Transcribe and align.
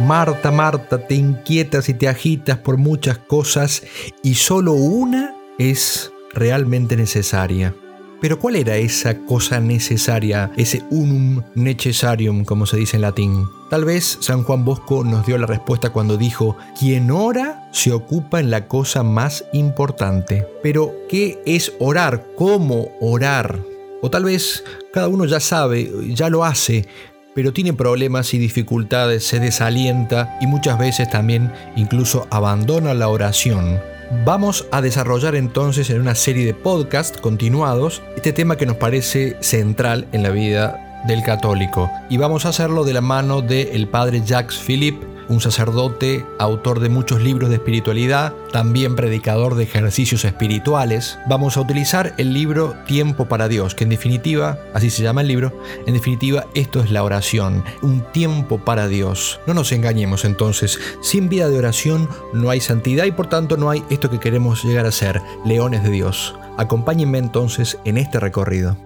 Marta, 0.00 0.50
Marta, 0.50 1.06
te 1.06 1.14
inquietas 1.14 1.90
y 1.90 1.94
te 1.94 2.08
agitas 2.08 2.56
por 2.56 2.78
muchas 2.78 3.18
cosas 3.18 3.82
y 4.22 4.34
solo 4.34 4.72
una 4.72 5.34
es 5.58 6.10
realmente 6.32 6.96
necesaria. 6.96 7.74
Pero 8.20 8.38
¿cuál 8.38 8.56
era 8.56 8.76
esa 8.76 9.18
cosa 9.26 9.60
necesaria, 9.60 10.50
ese 10.56 10.82
unum 10.90 11.42
necessarium, 11.54 12.44
como 12.44 12.64
se 12.64 12.78
dice 12.78 12.96
en 12.96 13.02
latín? 13.02 13.46
Tal 13.68 13.84
vez 13.84 14.18
San 14.20 14.42
Juan 14.42 14.64
Bosco 14.64 15.04
nos 15.04 15.26
dio 15.26 15.36
la 15.36 15.46
respuesta 15.46 15.90
cuando 15.90 16.16
dijo, 16.16 16.56
quien 16.78 17.10
ora 17.10 17.68
se 17.72 17.92
ocupa 17.92 18.40
en 18.40 18.50
la 18.50 18.68
cosa 18.68 19.02
más 19.02 19.44
importante. 19.52 20.46
Pero, 20.62 20.94
¿qué 21.10 21.42
es 21.44 21.74
orar? 21.78 22.26
¿Cómo 22.36 22.88
orar? 23.00 23.60
O 24.02 24.10
tal 24.10 24.24
vez 24.24 24.64
cada 24.92 25.08
uno 25.08 25.26
ya 25.26 25.40
sabe, 25.40 25.90
ya 26.08 26.30
lo 26.30 26.44
hace, 26.44 26.86
pero 27.34 27.52
tiene 27.52 27.72
problemas 27.72 28.34
y 28.34 28.38
dificultades, 28.38 29.24
se 29.24 29.40
desalienta 29.40 30.38
y 30.40 30.46
muchas 30.46 30.78
veces 30.78 31.10
también 31.10 31.52
incluso 31.76 32.26
abandona 32.30 32.94
la 32.94 33.08
oración. 33.08 33.80
Vamos 34.24 34.66
a 34.72 34.80
desarrollar 34.80 35.36
entonces 35.36 35.88
en 35.90 36.00
una 36.00 36.16
serie 36.16 36.44
de 36.44 36.54
podcasts 36.54 37.20
continuados 37.20 38.02
este 38.16 38.32
tema 38.32 38.56
que 38.56 38.66
nos 38.66 38.76
parece 38.76 39.36
central 39.40 40.08
en 40.12 40.24
la 40.24 40.30
vida 40.30 41.02
del 41.06 41.22
católico 41.22 41.90
y 42.08 42.16
vamos 42.16 42.44
a 42.44 42.50
hacerlo 42.50 42.84
de 42.84 42.92
la 42.92 43.00
mano 43.00 43.40
del 43.40 43.88
padre 43.88 44.22
Jacques 44.24 44.58
Philippe 44.58 45.06
un 45.30 45.40
sacerdote, 45.40 46.26
autor 46.38 46.80
de 46.80 46.88
muchos 46.90 47.22
libros 47.22 47.48
de 47.48 47.54
espiritualidad, 47.54 48.34
también 48.52 48.96
predicador 48.96 49.54
de 49.54 49.62
ejercicios 49.62 50.24
espirituales. 50.24 51.18
Vamos 51.28 51.56
a 51.56 51.60
utilizar 51.60 52.14
el 52.18 52.34
libro 52.34 52.74
Tiempo 52.86 53.26
para 53.26 53.48
Dios, 53.48 53.74
que 53.74 53.84
en 53.84 53.90
definitiva, 53.90 54.58
así 54.74 54.90
se 54.90 55.02
llama 55.02 55.22
el 55.22 55.28
libro, 55.28 55.58
en 55.86 55.94
definitiva 55.94 56.46
esto 56.54 56.80
es 56.80 56.90
la 56.90 57.04
oración, 57.04 57.64
un 57.80 58.02
tiempo 58.12 58.58
para 58.58 58.88
Dios. 58.88 59.40
No 59.46 59.54
nos 59.54 59.72
engañemos 59.72 60.24
entonces, 60.24 60.78
sin 61.00 61.28
vida 61.28 61.48
de 61.48 61.58
oración 61.58 62.08
no 62.32 62.50
hay 62.50 62.60
santidad 62.60 63.04
y 63.04 63.12
por 63.12 63.28
tanto 63.28 63.56
no 63.56 63.70
hay 63.70 63.84
esto 63.88 64.10
que 64.10 64.18
queremos 64.18 64.64
llegar 64.64 64.84
a 64.84 64.92
ser, 64.92 65.22
leones 65.44 65.84
de 65.84 65.90
Dios. 65.90 66.34
Acompáñenme 66.58 67.18
entonces 67.18 67.78
en 67.84 67.98
este 67.98 68.18
recorrido. 68.18 68.76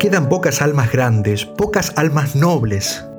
Quedan 0.00 0.28
pocas 0.28 0.60
almas 0.60 0.90
grandes, 0.90 1.44
pocas 1.44 1.92
almas 1.96 2.34
nobles, 2.34 3.04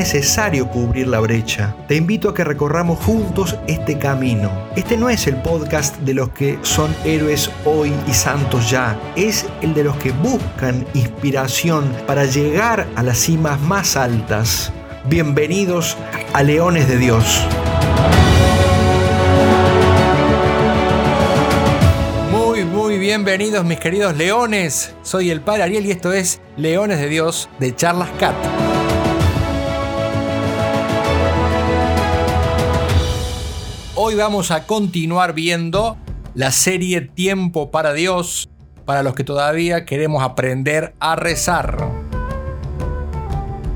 Es 0.00 0.14
necesario 0.14 0.66
cubrir 0.66 1.08
la 1.08 1.20
brecha. 1.20 1.76
Te 1.86 1.94
invito 1.94 2.30
a 2.30 2.34
que 2.34 2.42
recorramos 2.42 2.98
juntos 3.00 3.58
este 3.66 3.98
camino. 3.98 4.50
Este 4.74 4.96
no 4.96 5.10
es 5.10 5.26
el 5.26 5.36
podcast 5.42 5.98
de 5.98 6.14
los 6.14 6.30
que 6.30 6.58
son 6.62 6.96
héroes 7.04 7.50
hoy 7.66 7.92
y 8.08 8.14
santos 8.14 8.70
ya. 8.70 8.98
Es 9.14 9.44
el 9.60 9.74
de 9.74 9.84
los 9.84 9.94
que 9.98 10.12
buscan 10.12 10.86
inspiración 10.94 11.92
para 12.06 12.24
llegar 12.24 12.86
a 12.96 13.02
las 13.02 13.18
cimas 13.18 13.60
más 13.60 13.94
altas. 13.94 14.72
Bienvenidos 15.04 15.98
a 16.32 16.42
Leones 16.44 16.88
de 16.88 16.96
Dios. 16.96 17.44
Bienvenidos 22.98 23.64
mis 23.64 23.80
queridos 23.80 24.16
leones. 24.16 24.94
Soy 25.02 25.30
el 25.30 25.40
Padre 25.40 25.64
Ariel 25.64 25.84
y 25.84 25.90
esto 25.90 26.12
es 26.12 26.40
Leones 26.56 27.00
de 27.00 27.08
Dios 27.08 27.48
de 27.58 27.74
Charlas 27.74 28.08
Cat. 28.18 28.36
Hoy 34.10 34.16
vamos 34.16 34.50
a 34.50 34.66
continuar 34.66 35.34
viendo 35.34 35.96
la 36.34 36.50
serie 36.50 37.00
Tiempo 37.00 37.70
para 37.70 37.92
Dios 37.92 38.48
para 38.84 39.04
los 39.04 39.14
que 39.14 39.22
todavía 39.22 39.84
queremos 39.84 40.24
aprender 40.24 40.94
a 40.98 41.14
rezar. 41.14 41.88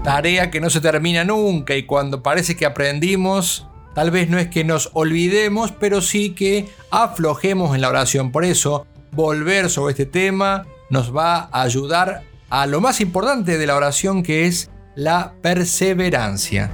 Tarea 0.02 0.50
que 0.50 0.60
no 0.60 0.70
se 0.70 0.80
termina 0.80 1.22
nunca 1.22 1.76
y 1.76 1.86
cuando 1.86 2.24
parece 2.24 2.56
que 2.56 2.66
aprendimos, 2.66 3.68
tal 3.94 4.10
vez 4.10 4.28
no 4.28 4.38
es 4.38 4.48
que 4.48 4.64
nos 4.64 4.90
olvidemos, 4.94 5.70
pero 5.70 6.00
sí 6.00 6.30
que 6.30 6.68
aflojemos 6.90 7.76
en 7.76 7.82
la 7.82 7.90
oración. 7.90 8.32
Por 8.32 8.44
eso, 8.44 8.88
volver 9.12 9.70
sobre 9.70 9.92
este 9.92 10.06
tema 10.06 10.66
nos 10.90 11.14
va 11.14 11.48
a 11.52 11.62
ayudar 11.62 12.22
a 12.50 12.66
lo 12.66 12.80
más 12.80 13.00
importante 13.00 13.56
de 13.56 13.66
la 13.68 13.76
oración 13.76 14.24
que 14.24 14.48
es 14.48 14.68
la 14.96 15.34
perseverancia. 15.42 16.72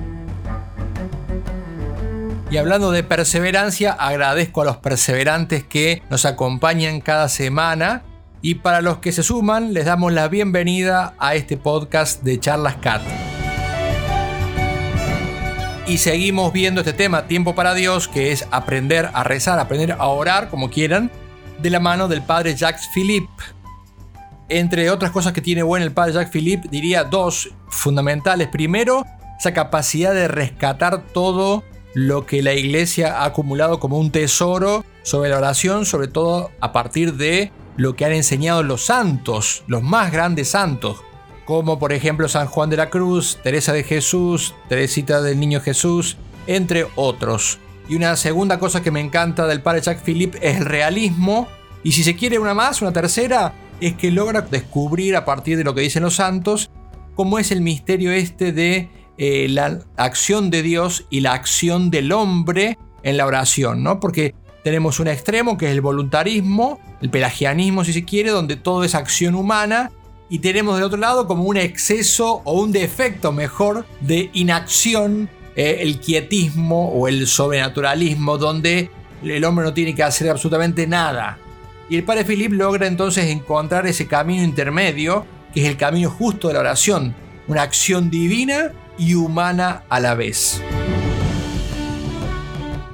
Y 2.51 2.57
hablando 2.57 2.91
de 2.91 3.05
perseverancia, 3.05 3.93
agradezco 3.93 4.63
a 4.63 4.65
los 4.65 4.79
perseverantes 4.79 5.63
que 5.63 6.03
nos 6.11 6.25
acompañan 6.25 7.01
cada 7.01 7.29
semana. 7.29 8.03
Y 8.43 8.57
para 8.57 8.81
los 8.81 8.99
que 8.99 9.13
se 9.13 9.23
suman, 9.23 9.73
les 9.73 9.85
damos 9.85 10.13
la 10.13 10.27
bienvenida 10.27 11.15
a 11.21 11.37
este 11.37 11.57
podcast 11.57 12.25
de 12.25 12.41
Charlas 12.41 12.75
Cat. 12.77 13.03
Y 15.87 15.99
seguimos 15.99 16.53
viendo 16.53 16.81
este 16.81 16.93
tema, 16.93 17.29
Tiempo 17.29 17.55
para 17.55 17.73
Dios, 17.75 18.09
que 18.09 18.33
es 18.33 18.45
aprender 18.51 19.11
a 19.13 19.23
rezar, 19.23 19.61
aprender 19.61 19.93
a 19.93 20.07
orar, 20.09 20.51
como 20.51 20.71
quieran, 20.71 21.09
de 21.61 21.71
la 21.71 21.79
mano 21.79 22.09
del 22.09 22.23
padre 22.23 22.57
Jacques 22.57 22.89
Philippe. 22.93 23.31
Entre 24.49 24.91
otras 24.91 25.13
cosas 25.13 25.33
que 25.33 25.41
tiene 25.41 25.63
bueno 25.63 25.87
el 25.87 25.93
padre 25.93 26.15
Jacques 26.15 26.33
Philippe, 26.33 26.67
diría 26.69 27.05
dos 27.05 27.51
fundamentales. 27.69 28.49
Primero, 28.49 29.07
esa 29.39 29.55
capacidad 29.55 30.13
de 30.13 30.27
rescatar 30.27 31.07
todo 31.13 31.63
lo 31.95 32.27
que 32.27 32.43
la 32.43 32.55
iglesia 32.55 33.21
ha 33.21 33.25
acumulado 33.25 33.81
como 33.81 33.99
un 33.99 34.11
tesoro 34.11 34.85
sobre 35.03 35.31
la 35.31 35.39
oración, 35.39 35.87
sobre 35.87 36.09
todo 36.09 36.51
a 36.61 36.73
partir 36.73 37.15
de 37.15 37.53
lo 37.77 37.97
que 37.97 38.05
han 38.05 38.13
enseñado 38.13 38.63
los 38.63 38.85
santos, 38.85 39.65
los 39.67 39.83
más 39.83 40.13
grandes 40.13 40.49
santos, 40.49 41.03
como 41.45 41.79
por 41.79 41.93
ejemplo 41.93 42.29
San 42.29 42.47
Juan 42.47 42.71
de 42.71 42.77
la 42.77 42.91
Cruz, 42.91 43.39
Teresa 43.43 43.73
de 43.73 43.83
Jesús, 43.83 44.55
Teresita 44.69 45.23
del 45.23 45.41
Niño 45.41 45.61
Jesús, 45.61 46.17
entre 46.47 46.87
otros. 46.97 47.59
Y 47.89 47.97
una 47.97 48.17
segunda 48.17 48.59
cosa 48.59 48.83
que 48.83 48.91
me 48.91 49.01
encanta 49.01 49.47
del 49.47 49.63
padre 49.63 49.81
Jacques 49.81 50.05
Philippe 50.05 50.39
es 50.43 50.59
el 50.59 50.67
realismo, 50.67 51.49
y 51.83 51.93
si 51.93 52.05
se 52.05 52.15
quiere 52.15 52.39
una 52.39 52.55
más, 52.55 52.83
una 52.83 52.93
tercera, 52.93 53.55
es 53.81 53.95
que 53.95 54.11
logra 54.11 54.43
descubrir 54.43 55.17
a 55.17 55.25
partir 55.25 55.57
de 55.57 55.65
lo 55.65 55.75
que 55.75 55.81
dicen 55.81 56.03
los 56.03 56.17
santos, 56.17 56.71
cómo 57.15 57.39
es 57.39 57.51
el 57.51 57.63
misterio 57.63 58.13
este 58.13 58.53
de 58.53 58.89
eh, 59.23 59.49
la 59.51 59.81
acción 59.99 60.49
de 60.49 60.63
Dios 60.63 61.05
y 61.11 61.21
la 61.21 61.35
acción 61.35 61.91
del 61.91 62.11
hombre 62.11 62.79
en 63.03 63.19
la 63.19 63.27
oración, 63.27 63.83
¿no? 63.83 64.01
Porque 64.01 64.35
tenemos 64.65 64.99
un 64.99 65.09
extremo 65.09 65.59
que 65.59 65.67
es 65.67 65.73
el 65.73 65.83
voluntarismo, 65.83 66.81
el 67.03 67.11
pelagianismo 67.11 67.85
si 67.85 67.93
se 67.93 68.07
quiere, 68.07 68.31
donde 68.31 68.57
todo 68.57 68.83
es 68.83 68.95
acción 68.95 69.35
humana, 69.35 69.91
y 70.31 70.39
tenemos 70.39 70.77
del 70.77 70.85
otro 70.85 70.97
lado 70.97 71.27
como 71.27 71.45
un 71.45 71.59
exceso 71.59 72.41
o 72.47 72.63
un 72.63 72.73
defecto 72.73 73.31
mejor 73.31 73.85
de 74.01 74.31
inacción, 74.33 75.29
eh, 75.55 75.81
el 75.81 76.01
quietismo 76.01 76.89
o 76.89 77.07
el 77.07 77.27
sobrenaturalismo, 77.27 78.39
donde 78.39 78.89
el 79.23 79.45
hombre 79.45 79.67
no 79.67 79.75
tiene 79.75 79.95
que 79.95 80.03
hacer 80.03 80.31
absolutamente 80.31 80.87
nada. 80.87 81.37
Y 81.91 81.97
el 81.97 82.05
padre 82.05 82.25
Philip 82.25 82.53
logra 82.53 82.87
entonces 82.87 83.27
encontrar 83.27 83.87
ese 83.87 84.07
camino 84.07 84.43
intermedio, 84.43 85.27
que 85.53 85.61
es 85.61 85.69
el 85.69 85.77
camino 85.77 86.09
justo 86.09 86.49
de 86.49 86.55
la 86.55 86.61
oración, 86.61 87.15
una 87.49 87.61
acción 87.61 88.09
divina 88.09 88.73
y 89.01 89.15
humana 89.15 89.83
a 89.89 89.99
la 89.99 90.15
vez. 90.15 90.63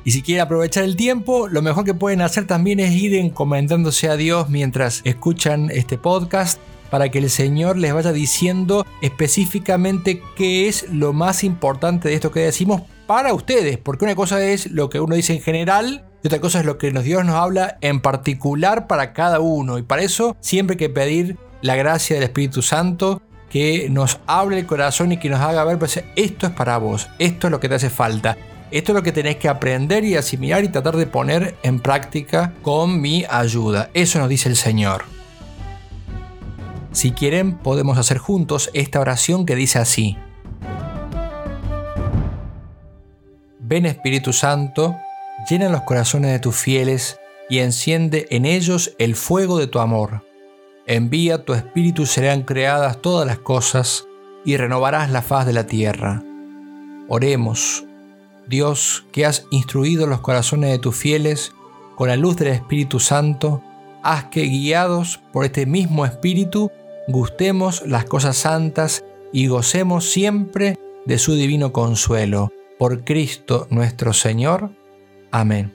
Y 0.04 0.12
si 0.12 0.22
quieren 0.22 0.44
aprovechar 0.44 0.84
el 0.84 0.94
tiempo, 0.94 1.48
lo 1.48 1.62
mejor 1.62 1.84
que 1.84 1.92
pueden 1.92 2.22
hacer 2.22 2.46
también 2.46 2.78
es 2.78 2.92
ir 2.92 3.16
encomendándose 3.16 4.08
a 4.08 4.16
Dios 4.16 4.48
mientras 4.48 5.00
escuchan 5.04 5.68
este 5.72 5.98
podcast 5.98 6.60
para 6.90 7.08
que 7.10 7.18
el 7.18 7.28
Señor 7.28 7.76
les 7.76 7.92
vaya 7.92 8.12
diciendo 8.12 8.86
específicamente 9.02 10.22
qué 10.36 10.68
es 10.68 10.88
lo 10.92 11.12
más 11.12 11.42
importante 11.42 12.08
de 12.08 12.14
esto 12.14 12.30
que 12.30 12.38
decimos 12.40 12.82
para 13.08 13.34
ustedes, 13.34 13.78
porque 13.78 14.04
una 14.04 14.14
cosa 14.14 14.40
es 14.44 14.70
lo 14.70 14.88
que 14.88 15.00
uno 15.00 15.16
dice 15.16 15.34
en 15.34 15.42
general, 15.42 16.04
y 16.22 16.28
otra 16.28 16.40
cosa 16.40 16.60
es 16.60 16.66
lo 16.66 16.78
que 16.78 16.92
Dios 16.92 17.24
nos 17.24 17.34
habla 17.34 17.78
en 17.80 18.00
particular 18.00 18.86
para 18.86 19.12
cada 19.12 19.40
uno. 19.40 19.76
Y 19.76 19.82
para 19.82 20.02
eso 20.02 20.36
siempre 20.40 20.74
hay 20.74 20.78
que 20.78 20.88
pedir 20.88 21.36
la 21.62 21.74
gracia 21.74 22.14
del 22.14 22.24
Espíritu 22.24 22.62
Santo 22.62 23.22
que 23.50 23.88
nos 23.90 24.18
hable 24.26 24.58
el 24.58 24.66
corazón 24.66 25.12
y 25.12 25.18
que 25.18 25.30
nos 25.30 25.40
haga 25.40 25.64
ver, 25.64 25.78
pues, 25.78 26.02
esto 26.16 26.46
es 26.46 26.52
para 26.52 26.78
vos, 26.78 27.08
esto 27.18 27.46
es 27.46 27.50
lo 27.50 27.60
que 27.60 27.68
te 27.68 27.76
hace 27.76 27.90
falta. 27.90 28.36
Esto 28.72 28.90
es 28.92 28.96
lo 28.96 29.02
que 29.02 29.12
tenés 29.12 29.36
que 29.36 29.48
aprender 29.48 30.04
y 30.04 30.16
asimilar 30.16 30.64
y 30.64 30.68
tratar 30.68 30.96
de 30.96 31.06
poner 31.06 31.54
en 31.62 31.78
práctica 31.78 32.52
con 32.62 33.00
mi 33.00 33.24
ayuda. 33.30 33.90
Eso 33.94 34.18
nos 34.18 34.28
dice 34.28 34.48
el 34.48 34.56
Señor. 34.56 35.04
Si 36.90 37.12
quieren, 37.12 37.58
podemos 37.58 37.96
hacer 37.96 38.18
juntos 38.18 38.70
esta 38.74 39.00
oración 39.00 39.46
que 39.46 39.54
dice 39.54 39.78
así. 39.78 40.16
Ven 43.60 43.86
Espíritu 43.86 44.32
Santo, 44.32 44.96
llena 45.48 45.68
los 45.68 45.82
corazones 45.82 46.32
de 46.32 46.38
tus 46.38 46.56
fieles 46.56 47.20
y 47.48 47.58
enciende 47.58 48.26
en 48.30 48.46
ellos 48.46 48.94
el 48.98 49.14
fuego 49.14 49.58
de 49.58 49.66
tu 49.68 49.78
amor. 49.78 50.24
Envía 50.88 51.44
tu 51.44 51.52
Espíritu 51.52 52.06
serán 52.06 52.42
creadas 52.42 53.02
todas 53.02 53.26
las 53.26 53.38
cosas 53.38 54.06
y 54.44 54.56
renovarás 54.56 55.10
la 55.10 55.20
faz 55.20 55.44
de 55.44 55.52
la 55.52 55.66
tierra. 55.66 56.22
Oremos, 57.08 57.84
Dios, 58.46 59.04
que 59.10 59.26
has 59.26 59.46
instruido 59.50 60.06
los 60.06 60.20
corazones 60.20 60.70
de 60.70 60.78
tus 60.78 60.94
fieles 60.94 61.52
con 61.96 62.08
la 62.08 62.16
luz 62.16 62.36
del 62.36 62.48
Espíritu 62.48 63.00
Santo, 63.00 63.64
haz 64.04 64.26
que 64.26 64.42
guiados 64.42 65.20
por 65.32 65.44
este 65.44 65.66
mismo 65.66 66.06
Espíritu 66.06 66.70
gustemos 67.08 67.82
las 67.84 68.04
cosas 68.04 68.36
santas 68.36 69.04
y 69.32 69.48
gocemos 69.48 70.08
siempre 70.12 70.78
de 71.04 71.18
su 71.18 71.34
divino 71.34 71.72
consuelo. 71.72 72.52
Por 72.78 73.04
Cristo 73.04 73.66
nuestro 73.70 74.12
Señor. 74.12 74.70
Amén. 75.32 75.72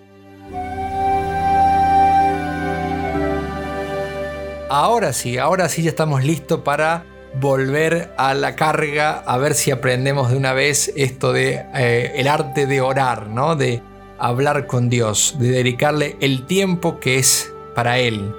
Ahora 4.74 5.12
sí, 5.12 5.38
ahora 5.38 5.68
sí 5.68 5.84
ya 5.84 5.90
estamos 5.90 6.24
listos 6.24 6.62
para 6.62 7.04
volver 7.42 8.14
a 8.18 8.34
la 8.34 8.56
carga, 8.56 9.20
a 9.20 9.38
ver 9.38 9.54
si 9.54 9.70
aprendemos 9.70 10.32
de 10.32 10.38
una 10.38 10.54
vez 10.54 10.94
esto 10.96 11.34
de 11.34 11.66
eh, 11.76 12.14
el 12.16 12.30
arte 12.30 12.68
de 12.68 12.80
orar, 12.80 13.28
¿no? 13.28 13.58
De 13.58 13.84
hablar 14.18 14.68
con 14.68 14.88
Dios, 14.88 15.36
de 15.40 15.50
dedicarle 15.50 16.16
el 16.22 16.46
tiempo 16.46 17.02
que 17.02 17.20
es 17.20 17.52
para 17.76 18.00
Él. 18.00 18.34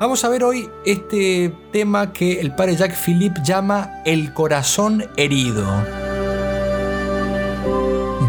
Vamos 0.00 0.24
a 0.24 0.30
ver 0.30 0.42
hoy 0.42 0.70
este 0.86 1.52
tema 1.70 2.14
que 2.14 2.40
el 2.40 2.54
padre 2.54 2.74
Jacques 2.74 3.00
Philippe 3.04 3.42
llama 3.44 4.00
el 4.06 4.32
corazón 4.32 5.04
herido. 5.18 5.66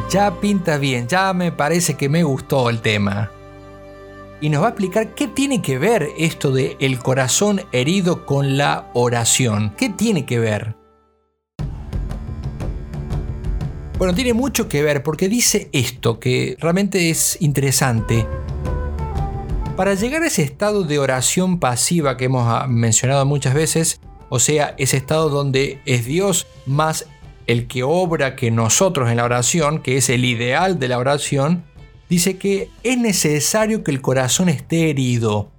Ya 0.10 0.42
pinta 0.42 0.78
bien, 0.78 1.08
ya 1.08 1.32
me 1.32 1.54
parece 1.54 1.96
que 1.96 2.10
me 2.10 2.22
gustó 2.22 2.70
el 2.70 2.82
tema 2.82 3.32
y 4.42 4.50
nos 4.50 4.62
va 4.62 4.68
a 4.68 4.70
explicar 4.70 5.16
qué 5.16 5.28
tiene 5.28 5.62
que 5.62 5.78
ver 5.78 6.10
esto 6.18 6.52
de 6.52 6.78
el 6.80 7.00
corazón 7.00 7.62
herido 7.72 8.26
con 8.26 8.58
la 8.58 8.90
oración. 8.94 9.74
¿Qué 9.78 9.90
tiene 9.90 10.26
que 10.26 10.40
ver? 10.40 10.76
Bueno, 13.98 14.14
tiene 14.14 14.34
mucho 14.34 14.70
que 14.70 14.82
ver 14.82 15.04
porque 15.04 15.28
dice 15.28 15.70
esto 15.74 16.20
que 16.20 16.56
realmente 16.60 17.10
es 17.10 17.38
interesante. 17.42 18.26
Para 19.76 19.94
llegar 19.94 20.24
a 20.24 20.28
ese 20.28 20.44
estado 20.44 20.84
de 20.84 21.00
oración 21.00 21.60
pasiva 21.60 22.16
que 22.16 22.26
hemos 22.26 22.46
ah, 22.48 22.66
mencionado 22.68 23.26
muchas 23.26 23.54
veces, 23.54 24.00
o 24.30 24.40
sea, 24.40 24.74
ese 24.78 24.98
estado 24.98 25.30
donde 25.30 25.82
es 25.86 26.06
Dios 26.06 26.48
más 26.66 27.08
el 27.48 27.68
que 27.68 27.84
obra 27.84 28.36
que 28.36 28.52
nosotros 28.52 29.10
en 29.10 29.18
la 29.18 29.26
oración, 29.26 29.82
que 29.82 29.98
es 29.98 30.10
el 30.10 30.24
ideal 30.24 30.80
de 30.80 30.88
la 30.88 30.98
oración, 30.98 31.66
dice 32.10 32.38
que 32.38 32.70
es 32.84 32.98
necesario 32.98 33.84
que 33.84 33.92
el 33.92 34.02
corazón 34.02 34.50
esté 34.50 34.90
herido. 34.90 35.52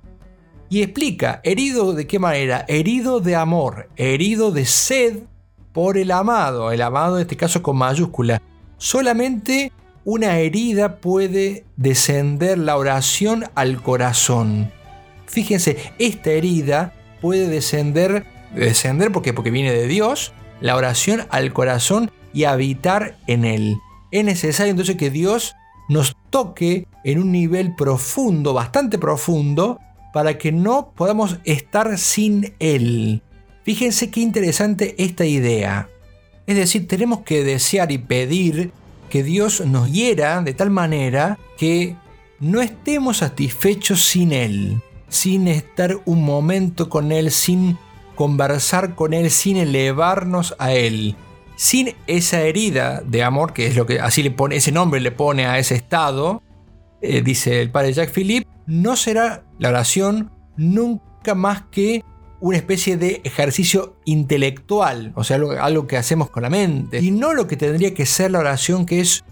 Y 0.69 0.83
explica, 0.83 1.41
herido 1.43 1.95
de 1.95 2.07
qué 2.07 2.19
manera? 2.19 2.65
Herido 2.69 3.21
de 3.21 3.35
amor, 3.37 3.89
herido 3.97 4.53
de 4.53 4.67
sed 4.67 5.21
por 5.73 5.97
el 5.97 6.11
amado, 6.11 6.73
el 6.73 6.83
amado 6.83 7.17
en 7.17 7.23
este 7.23 7.37
caso 7.37 7.63
con 7.63 7.77
mayúscula. 7.77 8.43
Solamente 8.77 9.73
una 10.05 10.39
herida 10.39 11.01
puede 11.01 11.65
descender 11.77 12.59
la 12.59 12.77
oración 12.77 13.45
al 13.55 13.83
corazón. 13.83 14.73
Fíjense, 15.27 15.77
esta 15.99 16.31
herida 16.31 16.95
puede 17.21 17.49
descender, 17.49 18.25
descender 18.55 19.13
porque, 19.13 19.33
porque 19.33 19.51
viene 19.51 19.73
de 19.73 19.87
Dios, 19.87 20.33
la 20.61 20.77
oración 20.77 21.27
al 21.31 21.53
corazón 21.53 22.11
y 22.33 22.45
habitar 22.45 23.17
en 23.27 23.45
él. 23.45 23.77
Es 24.11 24.25
necesario 24.25 24.71
entonces 24.71 24.97
que 24.97 25.11
Dios 25.11 25.55
nos 25.91 26.17
toque 26.31 26.87
en 27.03 27.19
un 27.19 27.33
nivel 27.33 27.75
profundo, 27.75 28.55
bastante 28.55 28.97
profundo, 28.97 29.81
para 30.13 30.39
que 30.39 30.53
no 30.53 30.93
podamos 30.95 31.39
estar 31.45 31.99
sin 31.99 32.55
Él. 32.61 33.23
Fíjense 33.65 34.09
qué 34.09 34.21
interesante 34.21 34.95
esta 34.99 35.27
idea. 35.27 35.89
Es 36.47 36.57
decir, 36.57 36.87
tenemos 36.87 37.23
que 37.23 37.43
desear 37.43 37.91
y 37.91 37.99
pedir 37.99 38.71
que 39.09 39.25
Dios 39.25 39.67
nos 39.67 39.91
hiera 39.91 40.41
de 40.43 40.55
tal 40.55 40.71
manera 40.71 41.41
que 41.59 41.97
no 42.39 42.61
estemos 42.61 43.17
satisfechos 43.19 44.05
sin 44.05 44.31
Él, 44.31 44.81
sin 45.09 45.49
estar 45.49 46.01
un 46.05 46.23
momento 46.23 46.89
con 46.89 47.11
Él, 47.11 47.33
sin 47.33 47.77
conversar 48.15 48.95
con 48.95 49.13
Él, 49.13 49.29
sin 49.33 49.57
elevarnos 49.57 50.55
a 50.61 50.73
Él 50.73 51.17
sin 51.61 51.95
esa 52.07 52.41
herida 52.41 53.03
de 53.05 53.23
amor, 53.23 53.53
que 53.53 53.67
es 53.67 53.77
lo 53.77 53.85
que 53.85 54.01
así 54.01 54.23
le 54.23 54.31
pone, 54.31 54.57
ese 54.57 54.73
nombre 54.73 54.99
le 54.99 55.11
pone 55.11 55.45
a 55.45 55.59
ese 55.59 55.75
estado, 55.75 56.43
eh, 57.03 57.21
dice 57.21 57.61
el 57.61 57.71
padre 57.71 57.93
Jacques 57.93 58.15
Philippe, 58.15 58.49
no 58.65 58.97
será 58.97 59.45
la 59.59 59.69
oración 59.69 60.31
nunca 60.57 61.35
más 61.35 61.65
que 61.71 62.03
una 62.41 62.57
especie 62.57 62.97
de 62.97 63.21
ejercicio 63.25 63.97
intelectual, 64.07 65.13
o 65.17 65.23
sea, 65.23 65.37
algo, 65.37 65.53
algo, 65.53 65.87
que 65.87 65.99
hacemos 65.99 66.31
con 66.31 66.45
la 66.45 66.49
mente, 66.49 66.99
y 67.01 67.11
no 67.11 67.35
lo 67.35 67.47
que 67.47 67.59
tendría 67.59 67.93
que 67.93 68.07
ser 68.07 68.31
la 68.31 68.39
oración, 68.39 68.87
que 68.87 69.01
es 69.01 69.23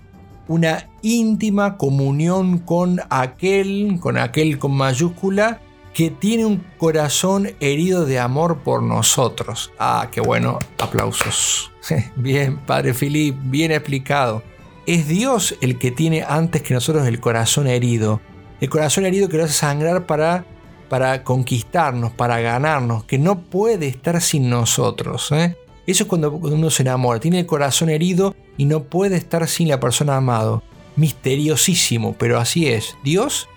una 0.48 0.86
íntima 1.00 1.78
comunión 1.78 2.58
con 2.58 3.00
aquel, 3.08 3.96
con 4.00 4.18
aquel 4.18 4.58
con 4.58 4.72
mayúscula, 4.72 5.62
que 5.94 6.10
tiene 6.10 6.44
un 6.44 6.62
corazón 6.76 7.52
herido 7.58 8.04
de 8.04 8.18
amor 8.18 8.58
por 8.58 8.82
nosotros. 8.82 9.72
Ah, 9.78 10.08
qué 10.12 10.20
bueno, 10.20 10.58
aplausos. 10.78 11.72
Bien, 12.16 12.58
Padre 12.58 12.94
Filip, 12.94 13.36
bien 13.42 13.72
explicado. 13.72 14.42
Es 14.86 15.08
Dios 15.08 15.56
el 15.60 15.78
que 15.78 15.90
tiene 15.90 16.24
antes 16.26 16.62
que 16.62 16.74
nosotros 16.74 17.06
el 17.06 17.20
corazón 17.20 17.66
herido. 17.66 18.20
El 18.60 18.70
corazón 18.70 19.04
herido 19.04 19.28
que 19.28 19.36
lo 19.36 19.44
hace 19.44 19.54
sangrar 19.54 20.06
para, 20.06 20.44
para 20.88 21.22
conquistarnos, 21.22 22.12
para 22.12 22.40
ganarnos, 22.40 23.04
que 23.04 23.18
no 23.18 23.40
puede 23.40 23.86
estar 23.86 24.20
sin 24.20 24.48
nosotros. 24.48 25.30
¿eh? 25.32 25.56
Eso 25.86 26.04
es 26.04 26.08
cuando 26.08 26.32
uno 26.32 26.70
se 26.70 26.82
enamora, 26.82 27.20
tiene 27.20 27.40
el 27.40 27.46
corazón 27.46 27.90
herido 27.90 28.34
y 28.56 28.64
no 28.64 28.84
puede 28.84 29.16
estar 29.16 29.46
sin 29.46 29.68
la 29.68 29.78
persona 29.78 30.16
amado. 30.16 30.62
Misteriosísimo, 30.96 32.16
pero 32.18 32.38
así 32.38 32.68
es. 32.68 32.96
Dios 33.04 33.48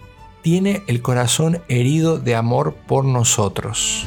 tiene 0.41 0.83
el 0.87 1.01
corazón 1.01 1.61
herido 1.69 2.19
de 2.19 2.35
amor 2.35 2.75
por 2.87 3.05
nosotros 3.05 4.05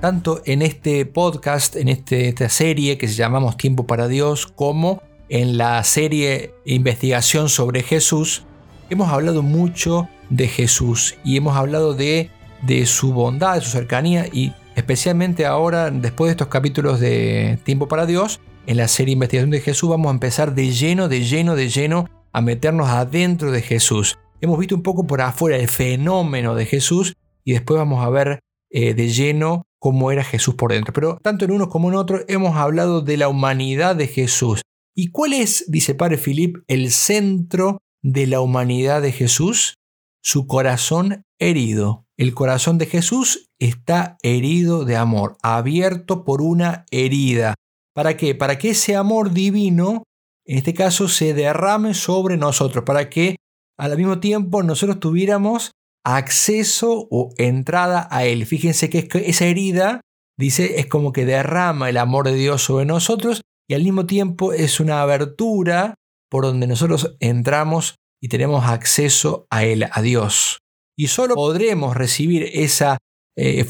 tanto 0.00 0.40
en 0.46 0.62
este 0.62 1.04
podcast, 1.04 1.76
en 1.76 1.88
este, 1.88 2.28
esta 2.28 2.48
serie 2.48 2.96
que 2.96 3.06
se 3.06 3.14
llamamos 3.14 3.56
Tiempo 3.56 3.86
para 3.86 4.08
Dios, 4.08 4.46
como 4.46 5.02
en 5.28 5.58
la 5.58 5.82
serie 5.84 6.54
Investigación 6.64 7.48
sobre 7.48 7.82
Jesús, 7.82 8.44
hemos 8.88 9.10
hablado 9.10 9.42
mucho 9.42 10.08
de 10.30 10.48
Jesús 10.48 11.16
y 11.22 11.36
hemos 11.36 11.56
hablado 11.56 11.94
de, 11.94 12.30
de 12.62 12.86
su 12.86 13.12
bondad, 13.12 13.56
de 13.56 13.60
su 13.60 13.70
cercanía 13.70 14.26
y 14.32 14.52
especialmente 14.74 15.44
ahora, 15.44 15.90
después 15.90 16.28
de 16.28 16.32
estos 16.32 16.48
capítulos 16.48 16.98
de 16.98 17.58
Tiempo 17.64 17.86
para 17.86 18.06
Dios, 18.06 18.40
en 18.66 18.78
la 18.78 18.88
serie 18.88 19.12
Investigación 19.12 19.50
de 19.50 19.60
Jesús 19.60 19.90
vamos 19.90 20.08
a 20.08 20.14
empezar 20.14 20.54
de 20.54 20.70
lleno, 20.70 21.08
de 21.08 21.24
lleno, 21.24 21.56
de 21.56 21.68
lleno 21.68 22.08
a 22.32 22.40
meternos 22.40 22.88
adentro 22.88 23.52
de 23.52 23.62
Jesús. 23.62 24.18
Hemos 24.40 24.58
visto 24.58 24.74
un 24.74 24.82
poco 24.82 25.06
por 25.06 25.20
afuera 25.20 25.56
el 25.56 25.68
fenómeno 25.68 26.54
de 26.54 26.64
Jesús 26.64 27.16
y 27.44 27.52
después 27.52 27.78
vamos 27.78 28.04
a 28.04 28.08
ver 28.08 28.40
eh, 28.70 28.94
de 28.94 29.08
lleno 29.08 29.66
cómo 29.80 30.12
era 30.12 30.22
Jesús 30.22 30.54
por 30.54 30.70
dentro. 30.70 30.92
Pero 30.92 31.18
tanto 31.20 31.44
en 31.44 31.50
uno 31.50 31.68
como 31.68 31.88
en 31.88 31.96
otro 31.96 32.20
hemos 32.28 32.56
hablado 32.56 33.00
de 33.00 33.16
la 33.16 33.28
humanidad 33.28 33.96
de 33.96 34.06
Jesús. 34.06 34.62
¿Y 34.94 35.10
cuál 35.10 35.32
es, 35.32 35.64
dice 35.68 35.94
Padre 35.94 36.18
Filip, 36.18 36.58
el 36.68 36.90
centro 36.90 37.78
de 38.02 38.26
la 38.26 38.40
humanidad 38.40 39.02
de 39.02 39.10
Jesús? 39.12 39.74
Su 40.22 40.46
corazón 40.46 41.24
herido. 41.38 42.04
El 42.16 42.34
corazón 42.34 42.76
de 42.76 42.86
Jesús 42.86 43.48
está 43.58 44.18
herido 44.22 44.84
de 44.84 44.96
amor, 44.96 45.38
abierto 45.42 46.22
por 46.22 46.42
una 46.42 46.84
herida. 46.90 47.54
¿Para 47.94 48.16
qué? 48.16 48.34
Para 48.34 48.58
que 48.58 48.70
ese 48.70 48.94
amor 48.94 49.32
divino, 49.32 50.02
en 50.44 50.58
este 50.58 50.74
caso, 50.74 51.08
se 51.08 51.32
derrame 51.32 51.94
sobre 51.94 52.36
nosotros, 52.36 52.84
para 52.84 53.08
que 53.08 53.36
al 53.78 53.96
mismo 53.96 54.20
tiempo 54.20 54.62
nosotros 54.62 55.00
tuviéramos 55.00 55.72
acceso 56.04 57.08
o 57.10 57.32
entrada 57.38 58.08
a 58.10 58.24
Él. 58.24 58.46
Fíjense 58.46 58.90
que 58.90 59.08
esa 59.26 59.46
herida, 59.46 60.00
dice, 60.38 60.80
es 60.80 60.86
como 60.86 61.12
que 61.12 61.24
derrama 61.24 61.88
el 61.88 61.96
amor 61.96 62.26
de 62.26 62.34
Dios 62.34 62.62
sobre 62.62 62.84
nosotros 62.84 63.42
y 63.68 63.74
al 63.74 63.84
mismo 63.84 64.06
tiempo 64.06 64.52
es 64.52 64.80
una 64.80 65.02
abertura 65.02 65.94
por 66.30 66.44
donde 66.44 66.66
nosotros 66.66 67.16
entramos 67.20 67.96
y 68.22 68.28
tenemos 68.28 68.64
acceso 68.64 69.46
a 69.50 69.64
Él, 69.64 69.86
a 69.90 70.02
Dios. 70.02 70.58
Y 70.96 71.08
solo 71.08 71.34
podremos 71.34 71.96
recibir 71.96 72.50
esa 72.52 72.98
eh, 73.36 73.64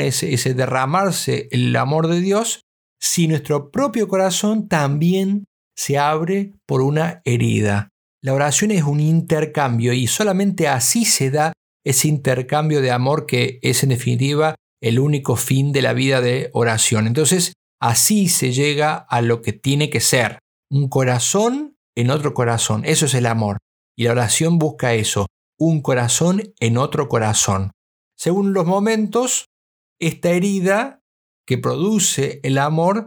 ese 0.00 0.54
derramarse 0.54 1.48
el 1.50 1.76
amor 1.76 2.08
de 2.08 2.20
Dios, 2.20 2.62
si 3.00 3.28
nuestro 3.28 3.70
propio 3.70 4.08
corazón 4.08 4.68
también 4.68 5.44
se 5.76 5.98
abre 5.98 6.54
por 6.66 6.80
una 6.80 7.20
herida. 7.24 7.88
La 8.22 8.34
oración 8.34 8.70
es 8.70 8.82
un 8.82 9.00
intercambio 9.00 9.92
y 9.92 10.06
solamente 10.06 10.68
así 10.68 11.04
se 11.04 11.30
da 11.30 11.52
ese 11.84 12.08
intercambio 12.08 12.80
de 12.80 12.90
amor 12.90 13.26
que 13.26 13.58
es 13.62 13.82
en 13.82 13.90
definitiva 13.90 14.54
el 14.82 14.98
único 14.98 15.36
fin 15.36 15.72
de 15.72 15.82
la 15.82 15.92
vida 15.92 16.20
de 16.20 16.50
oración. 16.52 17.06
Entonces, 17.06 17.54
así 17.80 18.28
se 18.28 18.52
llega 18.52 18.94
a 18.94 19.20
lo 19.22 19.42
que 19.42 19.52
tiene 19.52 19.90
que 19.90 20.00
ser, 20.00 20.38
un 20.70 20.88
corazón 20.88 21.76
en 21.96 22.10
otro 22.10 22.34
corazón. 22.34 22.84
Eso 22.84 23.06
es 23.06 23.14
el 23.14 23.26
amor. 23.26 23.58
Y 23.96 24.04
la 24.04 24.12
oración 24.12 24.58
busca 24.58 24.94
eso, 24.94 25.26
un 25.58 25.82
corazón 25.82 26.54
en 26.60 26.78
otro 26.78 27.08
corazón. 27.08 27.72
Según 28.16 28.52
los 28.52 28.66
momentos, 28.66 29.46
esta 30.00 30.30
herida 30.30 31.00
que 31.46 31.58
produce 31.58 32.40
el 32.42 32.58
amor 32.58 33.06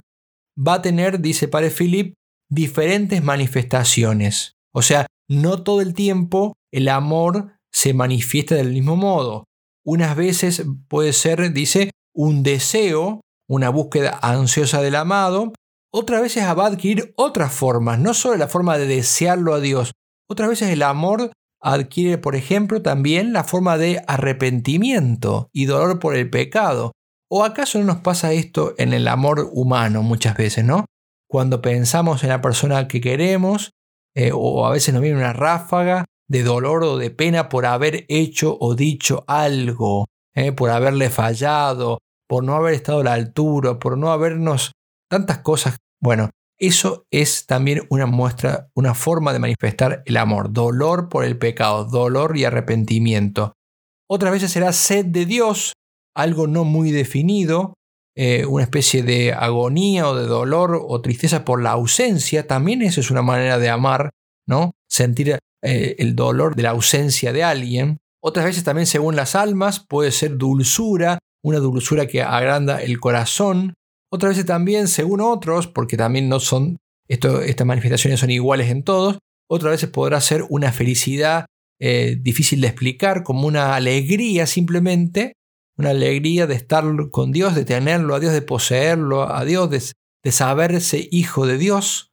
va 0.55 0.75
a 0.75 0.81
tener, 0.81 1.19
dice 1.19 1.47
Padre 1.47 1.71
Philip, 1.71 2.13
diferentes 2.49 3.23
manifestaciones. 3.23 4.53
O 4.73 4.81
sea, 4.81 5.07
no 5.29 5.63
todo 5.63 5.81
el 5.81 5.93
tiempo 5.93 6.53
el 6.71 6.89
amor 6.89 7.53
se 7.73 7.93
manifiesta 7.93 8.55
del 8.55 8.71
mismo 8.71 8.95
modo. 8.95 9.45
Unas 9.85 10.15
veces 10.15 10.63
puede 10.87 11.11
ser, 11.11 11.51
dice, 11.51 11.91
un 12.13 12.43
deseo, 12.43 13.21
una 13.49 13.69
búsqueda 13.69 14.19
ansiosa 14.21 14.81
del 14.81 14.95
amado. 14.95 15.53
Otras 15.91 16.21
veces 16.21 16.43
va 16.45 16.65
a 16.65 16.67
adquirir 16.67 17.13
otras 17.17 17.51
formas, 17.51 17.99
no 17.99 18.13
solo 18.13 18.37
la 18.37 18.47
forma 18.47 18.77
de 18.77 18.87
desearlo 18.87 19.53
a 19.53 19.59
Dios. 19.59 19.91
Otras 20.29 20.49
veces 20.49 20.69
el 20.69 20.83
amor 20.83 21.31
adquiere, 21.61 22.17
por 22.17 22.35
ejemplo, 22.35 22.81
también 22.81 23.33
la 23.33 23.43
forma 23.43 23.77
de 23.77 24.03
arrepentimiento 24.07 25.49
y 25.51 25.65
dolor 25.65 25.99
por 25.99 26.15
el 26.15 26.29
pecado. 26.29 26.91
¿O 27.29 27.43
acaso 27.43 27.79
no 27.79 27.85
nos 27.85 27.97
pasa 27.97 28.33
esto 28.33 28.75
en 28.77 28.93
el 28.93 29.07
amor 29.07 29.49
humano 29.51 30.03
muchas 30.03 30.37
veces, 30.37 30.63
no? 30.63 30.85
Cuando 31.27 31.61
pensamos 31.61 32.23
en 32.23 32.29
la 32.29 32.41
persona 32.41 32.87
que 32.87 33.01
queremos, 33.01 33.71
eh, 34.15 34.31
o 34.33 34.65
a 34.65 34.71
veces 34.71 34.93
nos 34.93 35.01
viene 35.01 35.17
una 35.17 35.33
ráfaga 35.33 36.05
de 36.27 36.43
dolor 36.43 36.83
o 36.83 36.97
de 36.97 37.11
pena 37.11 37.49
por 37.49 37.65
haber 37.65 38.05
hecho 38.07 38.57
o 38.59 38.75
dicho 38.75 39.23
algo, 39.27 40.05
eh, 40.35 40.51
por 40.51 40.69
haberle 40.69 41.09
fallado, 41.09 41.99
por 42.27 42.43
no 42.43 42.55
haber 42.55 42.73
estado 42.73 43.01
a 43.01 43.03
la 43.03 43.13
altura, 43.13 43.79
por 43.79 43.97
no 43.97 44.11
habernos 44.11 44.71
tantas 45.09 45.39
cosas. 45.39 45.77
Bueno, 46.01 46.29
eso 46.59 47.05
es 47.11 47.45
también 47.45 47.81
una 47.89 48.05
muestra, 48.05 48.69
una 48.75 48.93
forma 48.93 49.33
de 49.33 49.39
manifestar 49.39 50.03
el 50.05 50.17
amor, 50.17 50.51
dolor 50.53 51.09
por 51.09 51.25
el 51.25 51.37
pecado, 51.37 51.85
dolor 51.85 52.37
y 52.37 52.45
arrepentimiento. 52.45 53.53
Otras 54.09 54.31
veces 54.31 54.51
será 54.51 54.73
sed 54.73 55.05
de 55.05 55.25
Dios, 55.25 55.73
algo 56.15 56.47
no 56.47 56.63
muy 56.63 56.91
definido, 56.91 57.73
eh, 58.15 58.45
una 58.45 58.63
especie 58.63 59.01
de 59.01 59.33
agonía 59.33 60.07
o 60.07 60.15
de 60.15 60.27
dolor 60.27 60.79
o 60.87 61.01
tristeza 61.01 61.43
por 61.43 61.61
la 61.61 61.71
ausencia, 61.71 62.45
también 62.45 62.81
eso 62.83 63.01
es 63.01 63.09
una 63.09 63.23
manera 63.23 63.57
de 63.57 63.69
amar, 63.69 64.11
¿no? 64.47 64.71
Sentir 64.87 65.39
eh, 65.63 65.95
el 65.99 66.15
dolor 66.15 66.55
de 66.55 66.63
la 66.63 66.71
ausencia 66.71 67.33
de 67.33 67.43
alguien. 67.43 67.97
Otras 68.21 68.45
veces 68.45 68.63
también 68.63 68.85
según 68.85 69.15
las 69.15 69.35
almas 69.35 69.79
puede 69.79 70.11
ser 70.11 70.37
dulzura, 70.37 71.19
una 71.43 71.59
dulzura 71.59 72.07
que 72.07 72.21
agranda 72.21 72.81
el 72.81 72.99
corazón. 72.99 73.73
Otras 74.11 74.31
veces 74.31 74.45
también 74.45 74.87
según 74.87 75.21
otros, 75.21 75.67
porque 75.67 75.97
también 75.97 76.29
no 76.29 76.39
son, 76.39 76.77
estas 77.07 77.65
manifestaciones 77.65 78.19
son 78.19 78.29
iguales 78.29 78.69
en 78.69 78.83
todos, 78.83 79.17
otras 79.49 79.71
veces 79.71 79.89
podrá 79.89 80.21
ser 80.21 80.45
una 80.49 80.71
felicidad 80.71 81.45
eh, 81.79 82.17
difícil 82.19 82.61
de 82.61 82.67
explicar, 82.67 83.23
como 83.23 83.47
una 83.47 83.75
alegría 83.75 84.47
simplemente, 84.47 85.33
una 85.77 85.89
alegría 85.89 86.47
de 86.47 86.55
estar 86.55 86.85
con 87.11 87.31
Dios, 87.31 87.55
de 87.55 87.65
tenerlo 87.65 88.15
a 88.15 88.19
Dios, 88.19 88.33
de 88.33 88.41
poseerlo 88.41 89.33
a 89.33 89.43
Dios, 89.43 89.69
de, 89.69 90.31
saberse 90.31 91.09
hijo 91.11 91.45
de 91.45 91.57
Dios. 91.57 92.12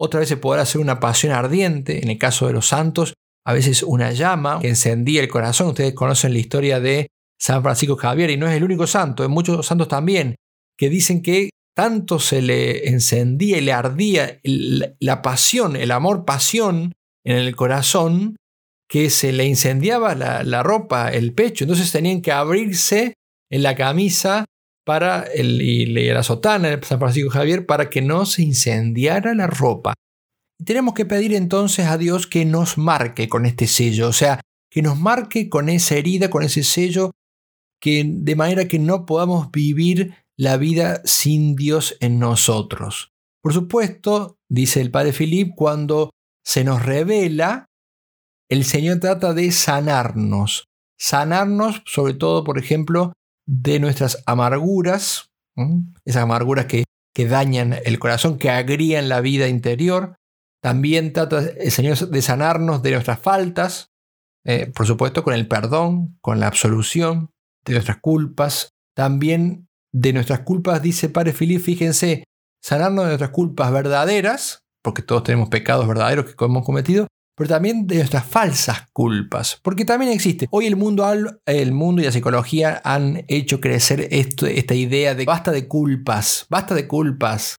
Otra 0.00 0.20
vez 0.20 0.28
se 0.28 0.36
podrá 0.36 0.64
ser 0.66 0.80
una 0.80 1.00
pasión 1.00 1.32
ardiente, 1.32 2.02
en 2.02 2.10
el 2.10 2.18
caso 2.18 2.46
de 2.46 2.52
los 2.52 2.68
santos, 2.68 3.14
a 3.46 3.52
veces 3.52 3.82
una 3.82 4.12
llama 4.12 4.58
que 4.60 4.68
encendía 4.68 5.20
el 5.20 5.28
corazón. 5.28 5.68
Ustedes 5.68 5.94
conocen 5.94 6.32
la 6.32 6.38
historia 6.38 6.80
de 6.80 7.08
San 7.40 7.62
Francisco 7.62 7.96
Javier 7.96 8.30
y 8.30 8.36
no 8.36 8.48
es 8.48 8.54
el 8.54 8.64
único 8.64 8.86
santo, 8.86 9.22
hay 9.22 9.28
muchos 9.28 9.66
santos 9.66 9.88
también 9.88 10.36
que 10.78 10.88
dicen 10.88 11.22
que 11.22 11.50
tanto 11.76 12.18
se 12.18 12.40
le 12.40 12.88
encendía 12.88 13.58
y 13.58 13.60
le 13.60 13.72
ardía 13.72 14.40
la 14.42 15.22
pasión, 15.22 15.76
el 15.76 15.90
amor 15.90 16.24
pasión 16.24 16.92
en 17.24 17.36
el 17.36 17.56
corazón, 17.56 18.36
que 18.88 19.10
se 19.10 19.32
le 19.32 19.44
incendiaba 19.46 20.14
la, 20.14 20.62
ropa, 20.62 21.08
el 21.08 21.32
pecho, 21.32 21.64
entonces 21.64 21.90
tenían 21.90 22.22
que 22.22 22.32
abrirse 22.32 23.14
en 23.50 23.62
la 23.62 23.74
camisa 23.74 24.44
para 24.84 25.22
el, 25.22 25.60
y 25.62 25.86
la 25.86 26.22
sotana 26.22 26.68
de 26.68 26.84
San 26.84 26.98
Francisco 26.98 27.30
Javier 27.30 27.66
para 27.66 27.90
que 27.90 28.02
no 28.02 28.26
se 28.26 28.42
incendiara 28.42 29.34
la 29.34 29.46
ropa. 29.46 29.94
Tenemos 30.64 30.94
que 30.94 31.04
pedir 31.04 31.34
entonces 31.34 31.86
a 31.86 31.98
Dios 31.98 32.26
que 32.26 32.44
nos 32.44 32.78
marque 32.78 33.28
con 33.28 33.46
este 33.46 33.66
sello, 33.66 34.08
o 34.08 34.12
sea, 34.12 34.40
que 34.70 34.82
nos 34.82 34.98
marque 34.98 35.48
con 35.48 35.68
esa 35.68 35.96
herida, 35.96 36.30
con 36.30 36.42
ese 36.42 36.62
sello, 36.62 37.12
que 37.80 38.04
de 38.06 38.36
manera 38.36 38.66
que 38.66 38.78
no 38.78 39.06
podamos 39.06 39.50
vivir 39.50 40.14
la 40.36 40.56
vida 40.56 41.00
sin 41.04 41.54
Dios 41.56 41.96
en 42.00 42.18
nosotros. 42.18 43.12
Por 43.42 43.52
supuesto, 43.52 44.36
dice 44.48 44.80
el 44.80 44.90
padre 44.90 45.12
Philip, 45.12 45.52
cuando 45.54 46.10
se 46.44 46.64
nos 46.64 46.82
revela 46.82 47.66
el 48.50 48.64
Señor 48.64 49.00
trata 49.00 49.32
de 49.32 49.50
sanarnos. 49.52 50.68
Sanarnos, 50.98 51.82
sobre 51.86 52.14
todo, 52.14 52.44
por 52.44 52.58
ejemplo, 52.58 53.12
de 53.46 53.80
nuestras 53.80 54.22
amarguras, 54.26 55.30
esas 56.04 56.22
amarguras 56.22 56.66
que, 56.66 56.84
que 57.14 57.26
dañan 57.26 57.76
el 57.84 57.98
corazón, 57.98 58.38
que 58.38 58.50
agrían 58.50 59.08
la 59.08 59.20
vida 59.20 59.48
interior. 59.48 60.16
También 60.62 61.12
trata 61.12 61.40
el 61.40 61.70
Señor 61.70 61.96
de 61.96 62.22
sanarnos 62.22 62.82
de 62.82 62.92
nuestras 62.92 63.18
faltas, 63.18 63.88
eh, 64.46 64.70
por 64.74 64.86
supuesto, 64.86 65.22
con 65.22 65.34
el 65.34 65.46
perdón, 65.46 66.18
con 66.20 66.40
la 66.40 66.46
absolución 66.46 67.30
de 67.64 67.74
nuestras 67.74 67.98
culpas. 68.00 68.70
También 68.96 69.68
de 69.92 70.12
nuestras 70.12 70.40
culpas, 70.40 70.82
dice 70.82 71.08
Padre 71.08 71.32
Filip, 71.32 71.60
fíjense, 71.60 72.24
sanarnos 72.62 73.04
de 73.04 73.10
nuestras 73.10 73.30
culpas 73.30 73.72
verdaderas, 73.72 74.60
porque 74.82 75.02
todos 75.02 75.22
tenemos 75.22 75.48
pecados 75.48 75.86
verdaderos 75.86 76.34
que 76.34 76.44
hemos 76.44 76.64
cometido, 76.64 77.06
pero 77.36 77.48
también 77.48 77.86
de 77.86 77.96
nuestras 77.96 78.24
falsas 78.24 78.84
culpas, 78.92 79.58
porque 79.62 79.84
también 79.84 80.12
existe. 80.12 80.46
Hoy 80.50 80.66
el 80.66 80.76
mundo, 80.76 81.06
el 81.46 81.72
mundo 81.72 82.02
y 82.02 82.04
la 82.04 82.12
psicología 82.12 82.80
han 82.84 83.24
hecho 83.28 83.60
crecer 83.60 84.08
esto, 84.10 84.46
esta 84.46 84.74
idea 84.74 85.14
de 85.14 85.24
basta 85.24 85.50
de 85.50 85.66
culpas, 85.66 86.46
basta 86.48 86.74
de 86.74 86.86
culpas, 86.86 87.56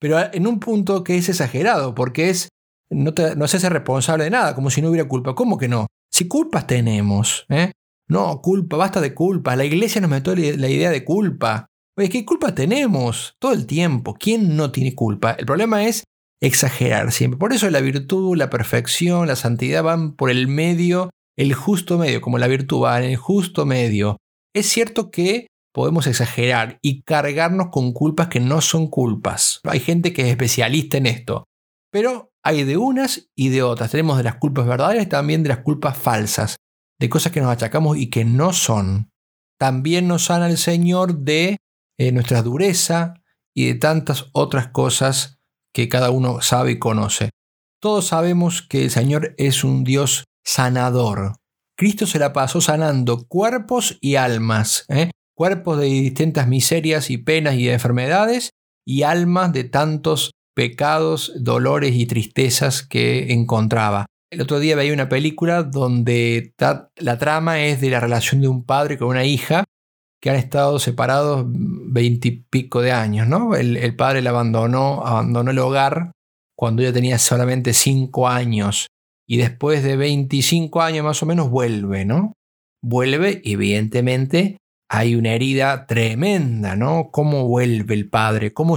pero 0.00 0.18
en 0.32 0.46
un 0.46 0.58
punto 0.58 1.04
que 1.04 1.16
es 1.16 1.28
exagerado, 1.28 1.94
porque 1.94 2.30
es 2.30 2.48
no, 2.92 3.12
no 3.36 3.48
se 3.48 3.56
hace 3.56 3.68
responsable 3.68 4.24
de 4.24 4.30
nada, 4.30 4.54
como 4.54 4.70
si 4.70 4.82
no 4.82 4.90
hubiera 4.90 5.08
culpa. 5.08 5.34
¿Cómo 5.34 5.58
que 5.58 5.68
no? 5.68 5.86
Si 6.10 6.28
culpas 6.28 6.66
tenemos, 6.66 7.46
¿eh? 7.48 7.72
No, 8.08 8.42
culpa, 8.42 8.76
basta 8.76 9.00
de 9.00 9.14
culpa. 9.14 9.56
La 9.56 9.64
iglesia 9.64 10.00
nos 10.00 10.10
metió 10.10 10.34
la 10.34 10.68
idea 10.68 10.90
de 10.90 11.04
culpa. 11.04 11.66
Oye, 11.96 12.08
¿qué 12.10 12.24
culpa 12.24 12.54
tenemos? 12.54 13.36
Todo 13.38 13.52
el 13.52 13.66
tiempo. 13.66 14.14
¿Quién 14.14 14.56
no 14.56 14.70
tiene 14.70 14.94
culpa? 14.94 15.32
El 15.32 15.46
problema 15.46 15.84
es 15.84 16.04
exagerar 16.42 17.12
siempre. 17.12 17.38
Por 17.38 17.52
eso 17.52 17.70
la 17.70 17.80
virtud, 17.80 18.36
la 18.36 18.50
perfección, 18.50 19.28
la 19.28 19.36
santidad 19.36 19.82
van 19.82 20.14
por 20.14 20.28
el 20.28 20.48
medio, 20.48 21.10
el 21.36 21.54
justo 21.54 21.96
medio, 21.96 22.20
como 22.20 22.36
la 22.38 22.48
virtud 22.48 22.82
va 22.82 22.98
en 22.98 23.10
el 23.10 23.16
justo 23.16 23.64
medio. 23.64 24.18
Es 24.54 24.66
cierto 24.66 25.10
que 25.10 25.46
podemos 25.72 26.06
exagerar 26.06 26.78
y 26.82 27.02
cargarnos 27.02 27.68
con 27.70 27.92
culpas 27.92 28.28
que 28.28 28.40
no 28.40 28.60
son 28.60 28.88
culpas. 28.88 29.60
Hay 29.64 29.80
gente 29.80 30.12
que 30.12 30.22
es 30.22 30.28
especialista 30.28 30.98
en 30.98 31.06
esto. 31.06 31.44
Pero 31.90 32.32
hay 32.42 32.64
de 32.64 32.76
unas 32.76 33.30
y 33.36 33.48
de 33.50 33.62
otras. 33.62 33.92
Tenemos 33.92 34.18
de 34.18 34.24
las 34.24 34.36
culpas 34.36 34.66
verdaderas 34.66 35.06
y 35.06 35.08
también 35.08 35.42
de 35.42 35.50
las 35.50 35.58
culpas 35.58 35.96
falsas, 35.96 36.56
de 36.98 37.08
cosas 37.08 37.32
que 37.32 37.40
nos 37.40 37.50
achacamos 37.50 37.96
y 37.96 38.10
que 38.10 38.24
no 38.24 38.52
son. 38.52 39.10
También 39.58 40.08
nos 40.08 40.24
sana 40.24 40.48
el 40.50 40.58
Señor 40.58 41.18
de 41.18 41.58
eh, 41.98 42.10
nuestra 42.12 42.42
dureza 42.42 43.14
y 43.54 43.66
de 43.66 43.74
tantas 43.76 44.28
otras 44.32 44.68
cosas 44.68 45.41
que 45.72 45.88
cada 45.88 46.10
uno 46.10 46.40
sabe 46.40 46.72
y 46.72 46.78
conoce. 46.78 47.30
Todos 47.80 48.06
sabemos 48.06 48.62
que 48.62 48.84
el 48.84 48.90
Señor 48.90 49.34
es 49.38 49.64
un 49.64 49.84
Dios 49.84 50.24
sanador. 50.44 51.34
Cristo 51.76 52.06
se 52.06 52.18
la 52.18 52.32
pasó 52.32 52.60
sanando 52.60 53.26
cuerpos 53.26 53.98
y 54.00 54.16
almas, 54.16 54.84
¿eh? 54.88 55.10
cuerpos 55.34 55.78
de 55.78 55.86
distintas 55.86 56.46
miserias 56.46 57.10
y 57.10 57.18
penas 57.18 57.54
y 57.54 57.68
enfermedades, 57.68 58.50
y 58.86 59.02
almas 59.02 59.52
de 59.52 59.64
tantos 59.64 60.32
pecados, 60.54 61.32
dolores 61.40 61.94
y 61.94 62.06
tristezas 62.06 62.82
que 62.82 63.32
encontraba. 63.32 64.06
El 64.30 64.40
otro 64.40 64.60
día 64.60 64.76
veía 64.76 64.92
una 64.92 65.08
película 65.08 65.62
donde 65.62 66.54
la 66.96 67.18
trama 67.18 67.64
es 67.64 67.80
de 67.80 67.90
la 67.90 68.00
relación 68.00 68.40
de 68.40 68.48
un 68.48 68.64
padre 68.64 68.98
con 68.98 69.08
una 69.08 69.24
hija 69.24 69.64
que 70.22 70.30
han 70.30 70.36
estado 70.36 70.78
separados 70.78 71.44
veintipico 71.48 72.80
de 72.80 72.92
años, 72.92 73.26
¿no? 73.26 73.56
El, 73.56 73.96
padre 73.96 74.22
la 74.22 74.30
abandonó, 74.30 75.04
abandonó 75.04 75.50
el 75.50 75.58
hogar 75.58 76.12
cuando 76.56 76.82
ella 76.82 76.92
tenía 76.92 77.18
solamente 77.18 77.74
cinco 77.74 78.28
años. 78.28 78.86
y 79.26 79.38
después 79.38 79.82
de 79.82 79.96
25 79.96 80.82
años 80.82 81.04
más 81.04 81.22
o 81.22 81.26
menos 81.26 81.50
vuelve, 81.50 82.04
¿no? 82.04 82.34
Vuelve, 82.82 83.40
evidentemente, 83.44 84.58
hay 84.88 85.14
una 85.14 85.32
herida 85.32 85.86
tremenda, 85.86 86.76
¿no? 86.76 87.10
¿Cómo 87.10 87.48
vuelve 87.48 87.94
el 87.94 88.08
padre? 88.10 88.52
¿Cómo, 88.52 88.76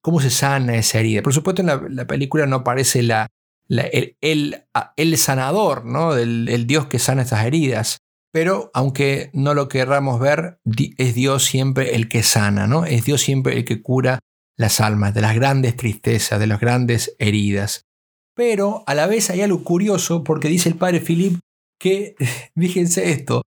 cómo 0.00 0.20
se 0.20 0.30
sana 0.30 0.76
esa 0.76 1.00
herida? 1.00 1.22
Por 1.22 1.34
supuesto, 1.34 1.60
en 1.62 1.96
la, 1.96 2.06
película 2.06 2.46
no 2.46 2.56
aparece 2.56 3.02
la, 3.02 3.26
el, 3.68 4.16
el, 4.20 5.18
sanador, 5.18 5.84
¿no? 5.84 6.16
El, 6.16 6.48
el 6.48 6.66
Dios 6.66 6.86
que 6.86 6.98
sana 6.98 7.22
estas 7.22 7.44
heridas. 7.44 7.98
Pero 8.36 8.70
aunque 8.74 9.30
no 9.32 9.54
lo 9.54 9.66
querramos 9.66 10.20
ver, 10.20 10.60
es 10.98 11.14
Dios 11.14 11.46
siempre 11.46 11.94
el 11.94 12.06
que 12.06 12.22
sana, 12.22 12.66
¿no? 12.66 12.84
Es 12.84 13.06
Dios 13.06 13.22
siempre 13.22 13.56
el 13.56 13.64
que 13.64 13.80
cura 13.80 14.18
las 14.58 14.82
almas 14.82 15.14
de 15.14 15.22
las 15.22 15.34
grandes 15.34 15.74
tristezas, 15.74 16.38
de 16.38 16.46
las 16.46 16.60
grandes 16.60 17.16
heridas. 17.18 17.86
Pero 18.34 18.84
a 18.86 18.94
la 18.94 19.06
vez 19.06 19.30
hay 19.30 19.40
algo 19.40 19.64
curioso 19.64 20.22
porque 20.22 20.48
dice 20.48 20.68
el 20.68 20.74
padre 20.74 21.00
Philip 21.00 21.38
que, 21.80 22.14
fíjense 22.54 23.10
esto, 23.10 23.40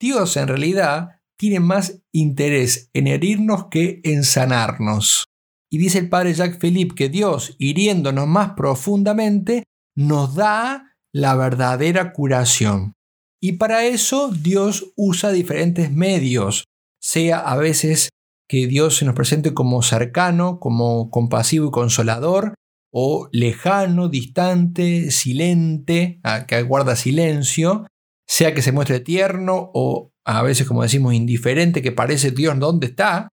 Dios 0.00 0.36
en 0.36 0.48
realidad 0.48 1.20
tiene 1.38 1.60
más 1.60 2.00
interés 2.10 2.90
en 2.94 3.06
herirnos 3.06 3.68
que 3.70 4.00
en 4.02 4.24
sanarnos. 4.24 5.26
Y 5.70 5.78
dice 5.78 6.00
el 6.00 6.08
padre 6.08 6.34
Jacques 6.34 6.58
Philippe 6.58 6.96
que 6.96 7.08
Dios, 7.08 7.54
hiriéndonos 7.60 8.26
más 8.26 8.54
profundamente, 8.56 9.62
nos 9.96 10.34
da 10.34 10.96
la 11.12 11.36
verdadera 11.36 12.12
curación. 12.12 12.94
Y 13.42 13.54
para 13.54 13.84
eso 13.86 14.30
Dios 14.30 14.92
usa 14.94 15.32
diferentes 15.32 15.90
medios, 15.90 16.64
sea 17.00 17.40
a 17.40 17.56
veces 17.56 18.10
que 18.48 18.68
Dios 18.68 18.96
se 18.98 19.04
nos 19.04 19.16
presente 19.16 19.52
como 19.52 19.82
cercano, 19.82 20.60
como 20.60 21.10
compasivo 21.10 21.66
y 21.66 21.70
consolador, 21.72 22.54
o 22.92 23.28
lejano, 23.32 24.08
distante, 24.08 25.10
silente, 25.10 26.20
que 26.46 26.62
guarda 26.62 26.94
silencio, 26.94 27.86
sea 28.28 28.54
que 28.54 28.62
se 28.62 28.70
muestre 28.70 29.00
tierno 29.00 29.70
o 29.74 30.12
a 30.24 30.42
veces 30.42 30.68
como 30.68 30.82
decimos 30.82 31.14
indiferente, 31.14 31.82
que 31.82 31.90
parece 31.90 32.30
Dios 32.30 32.56
dónde 32.60 32.86
está. 32.86 33.28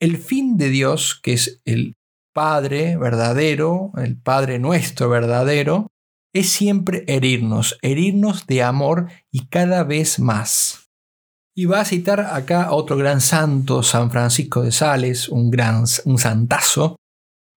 El 0.00 0.16
fin 0.16 0.56
de 0.56 0.70
Dios, 0.70 1.20
que 1.22 1.34
es 1.34 1.60
el 1.66 1.94
Padre 2.32 2.96
verdadero, 2.96 3.92
el 3.98 4.18
Padre 4.18 4.58
nuestro 4.58 5.10
verdadero, 5.10 5.88
es 6.32 6.50
siempre 6.50 7.04
herirnos, 7.06 7.78
herirnos 7.82 8.46
de 8.46 8.62
amor 8.62 9.08
y 9.30 9.46
cada 9.46 9.84
vez 9.84 10.18
más. 10.18 10.90
Y 11.54 11.66
va 11.66 11.80
a 11.80 11.84
citar 11.84 12.20
acá 12.20 12.64
a 12.64 12.72
otro 12.72 12.96
gran 12.96 13.20
santo, 13.20 13.82
San 13.82 14.10
Francisco 14.10 14.62
de 14.62 14.72
Sales, 14.72 15.28
un 15.28 15.50
gran 15.50 15.84
un 16.06 16.18
santazo, 16.18 16.96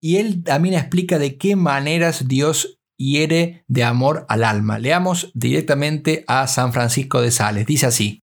y 0.02 0.18
él 0.18 0.44
también 0.44 0.76
explica 0.76 1.18
de 1.18 1.38
qué 1.38 1.56
maneras 1.56 2.28
Dios 2.28 2.78
hiere 2.98 3.64
de 3.68 3.84
amor 3.84 4.26
al 4.28 4.44
alma. 4.44 4.80
Leamos 4.80 5.32
directamente 5.34 6.26
a 6.28 6.48
San 6.48 6.74
Francisco 6.74 7.22
de 7.22 7.32
Sales. 7.32 7.66
Dice 7.66 7.86
así: 7.86 8.20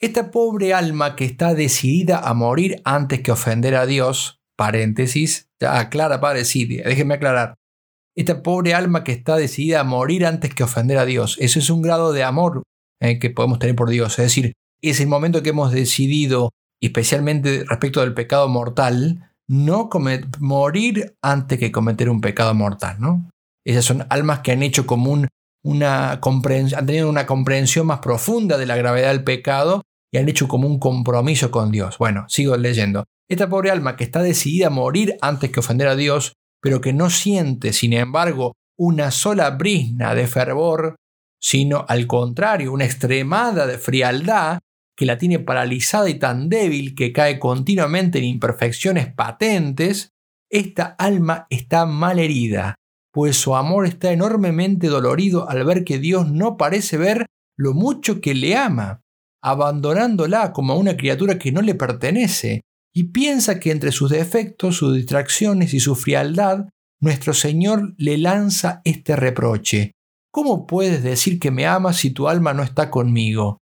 Esta 0.00 0.30
pobre 0.30 0.72
alma 0.72 1.16
que 1.16 1.24
está 1.24 1.54
decidida 1.54 2.20
a 2.20 2.32
morir 2.34 2.80
antes 2.84 3.20
que 3.20 3.32
ofender 3.32 3.74
a 3.74 3.86
Dios, 3.86 4.40
paréntesis, 4.56 5.48
aclara, 5.60 6.20
padre, 6.20 6.44
sí, 6.44 6.64
déjenme 6.66 7.14
aclarar 7.14 7.56
esta 8.16 8.42
pobre 8.42 8.74
alma 8.74 9.04
que 9.04 9.12
está 9.12 9.36
decidida 9.36 9.80
a 9.80 9.84
morir 9.84 10.26
antes 10.26 10.54
que 10.54 10.64
ofender 10.64 10.98
a 10.98 11.06
Dios. 11.06 11.36
Eso 11.40 11.58
es 11.58 11.70
un 11.70 11.82
grado 11.82 12.12
de 12.12 12.24
amor 12.24 12.62
eh, 13.00 13.18
que 13.18 13.30
podemos 13.30 13.58
tener 13.58 13.74
por 13.74 13.90
Dios. 13.90 14.18
Es 14.18 14.26
decir, 14.26 14.52
es 14.82 15.00
el 15.00 15.08
momento 15.08 15.42
que 15.42 15.50
hemos 15.50 15.72
decidido, 15.72 16.50
especialmente 16.80 17.64
respecto 17.66 18.00
del 18.00 18.14
pecado 18.14 18.48
mortal, 18.48 19.30
no 19.48 19.88
morir 20.40 21.14
antes 21.22 21.58
que 21.58 21.72
cometer 21.72 22.10
un 22.10 22.20
pecado 22.20 22.54
mortal. 22.54 22.96
¿no? 22.98 23.30
Esas 23.64 23.84
son 23.84 24.06
almas 24.10 24.40
que 24.40 24.52
han 24.52 24.62
hecho 24.62 24.86
como 24.86 25.26
una 25.64 26.20
comprensión, 26.20 26.80
han 26.80 26.86
tenido 26.86 27.08
una 27.08 27.26
comprensión 27.26 27.86
más 27.86 28.00
profunda 28.00 28.58
de 28.58 28.66
la 28.66 28.76
gravedad 28.76 29.08
del 29.08 29.24
pecado 29.24 29.82
y 30.12 30.18
han 30.18 30.28
hecho 30.28 30.48
como 30.48 30.66
un 30.66 30.78
compromiso 30.78 31.50
con 31.50 31.70
Dios. 31.70 31.96
Bueno, 31.98 32.26
sigo 32.28 32.56
leyendo. 32.56 33.04
Esta 33.30 33.48
pobre 33.48 33.70
alma 33.70 33.96
que 33.96 34.04
está 34.04 34.22
decidida 34.22 34.66
a 34.66 34.70
morir 34.70 35.16
antes 35.22 35.50
que 35.50 35.60
ofender 35.60 35.88
a 35.88 35.96
Dios 35.96 36.34
pero 36.62 36.80
que 36.80 36.92
no 36.92 37.10
siente, 37.10 37.72
sin 37.72 37.92
embargo, 37.92 38.54
una 38.78 39.10
sola 39.10 39.50
brisna 39.50 40.14
de 40.14 40.26
fervor, 40.26 40.96
sino 41.40 41.84
al 41.88 42.06
contrario, 42.06 42.72
una 42.72 42.84
extremada 42.84 43.66
de 43.66 43.78
frialdad 43.78 44.60
que 44.96 45.04
la 45.04 45.18
tiene 45.18 45.40
paralizada 45.40 46.08
y 46.08 46.18
tan 46.18 46.48
débil 46.48 46.94
que 46.94 47.12
cae 47.12 47.38
continuamente 47.38 48.18
en 48.18 48.24
imperfecciones 48.24 49.12
patentes, 49.12 50.10
esta 50.50 50.84
alma 50.98 51.46
está 51.50 51.84
mal 51.84 52.18
herida, 52.18 52.76
pues 53.12 53.36
su 53.36 53.56
amor 53.56 53.86
está 53.86 54.12
enormemente 54.12 54.86
dolorido 54.86 55.48
al 55.48 55.64
ver 55.64 55.82
que 55.82 55.98
Dios 55.98 56.30
no 56.30 56.56
parece 56.56 56.96
ver 56.96 57.26
lo 57.56 57.74
mucho 57.74 58.20
que 58.20 58.34
le 58.34 58.56
ama, 58.56 59.00
abandonándola 59.42 60.52
como 60.52 60.74
a 60.74 60.76
una 60.76 60.96
criatura 60.96 61.38
que 61.38 61.52
no 61.52 61.62
le 61.62 61.74
pertenece, 61.74 62.62
y 62.94 63.04
piensa 63.04 63.58
que 63.58 63.70
entre 63.70 63.92
sus 63.92 64.10
defectos, 64.10 64.76
sus 64.76 64.94
distracciones 64.94 65.72
y 65.74 65.80
su 65.80 65.94
frialdad, 65.94 66.68
nuestro 67.00 67.34
Señor 67.34 67.94
le 67.96 68.18
lanza 68.18 68.80
este 68.84 69.16
reproche. 69.16 69.92
¿Cómo 70.30 70.66
puedes 70.66 71.02
decir 71.02 71.38
que 71.38 71.50
me 71.50 71.66
amas 71.66 71.96
si 71.96 72.10
tu 72.10 72.28
alma 72.28 72.54
no 72.54 72.62
está 72.62 72.90
conmigo? 72.90 73.58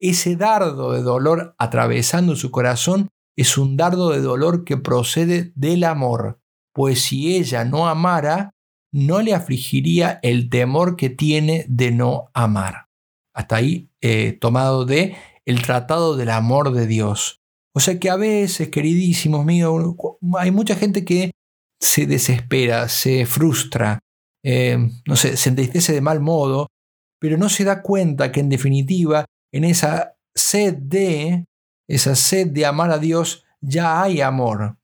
Ese 0.00 0.36
dardo 0.36 0.92
de 0.92 1.02
dolor 1.02 1.54
atravesando 1.58 2.36
su 2.36 2.50
corazón 2.50 3.08
es 3.36 3.58
un 3.58 3.76
dardo 3.76 4.10
de 4.10 4.20
dolor 4.20 4.64
que 4.64 4.76
procede 4.76 5.52
del 5.54 5.84
amor, 5.84 6.40
pues 6.74 7.02
si 7.02 7.36
ella 7.36 7.64
no 7.64 7.88
amara, 7.88 8.50
no 8.92 9.20
le 9.22 9.34
afligiría 9.34 10.18
el 10.22 10.48
temor 10.48 10.96
que 10.96 11.10
tiene 11.10 11.64
de 11.68 11.90
no 11.90 12.30
amar. 12.34 12.86
Hasta 13.34 13.56
ahí 13.56 13.90
eh, 14.00 14.32
tomado 14.32 14.84
de 14.84 15.16
el 15.44 15.62
tratado 15.62 16.16
del 16.16 16.30
amor 16.30 16.72
de 16.72 16.86
Dios. 16.86 17.39
O 17.74 17.80
sea 17.80 17.98
que 17.98 18.10
a 18.10 18.16
veces, 18.16 18.68
queridísimos 18.68 19.44
míos, 19.44 19.94
hay 20.38 20.50
mucha 20.50 20.74
gente 20.74 21.04
que 21.04 21.30
se 21.80 22.06
desespera, 22.06 22.88
se 22.88 23.26
frustra, 23.26 24.00
eh, 24.44 24.78
no 25.06 25.16
sé, 25.16 25.36
se 25.36 25.48
entristece 25.48 25.92
de 25.92 26.00
mal 26.00 26.20
modo, 26.20 26.66
pero 27.20 27.36
no 27.36 27.48
se 27.48 27.64
da 27.64 27.82
cuenta 27.82 28.32
que 28.32 28.40
en 28.40 28.48
definitiva, 28.48 29.24
en 29.52 29.64
esa 29.64 30.14
sed 30.34 30.76
de, 30.76 31.44
esa 31.88 32.16
sed 32.16 32.48
de 32.48 32.66
amar 32.66 32.90
a 32.90 32.98
Dios, 32.98 33.44
ya 33.60 34.02
hay 34.02 34.20
amor. 34.20 34.76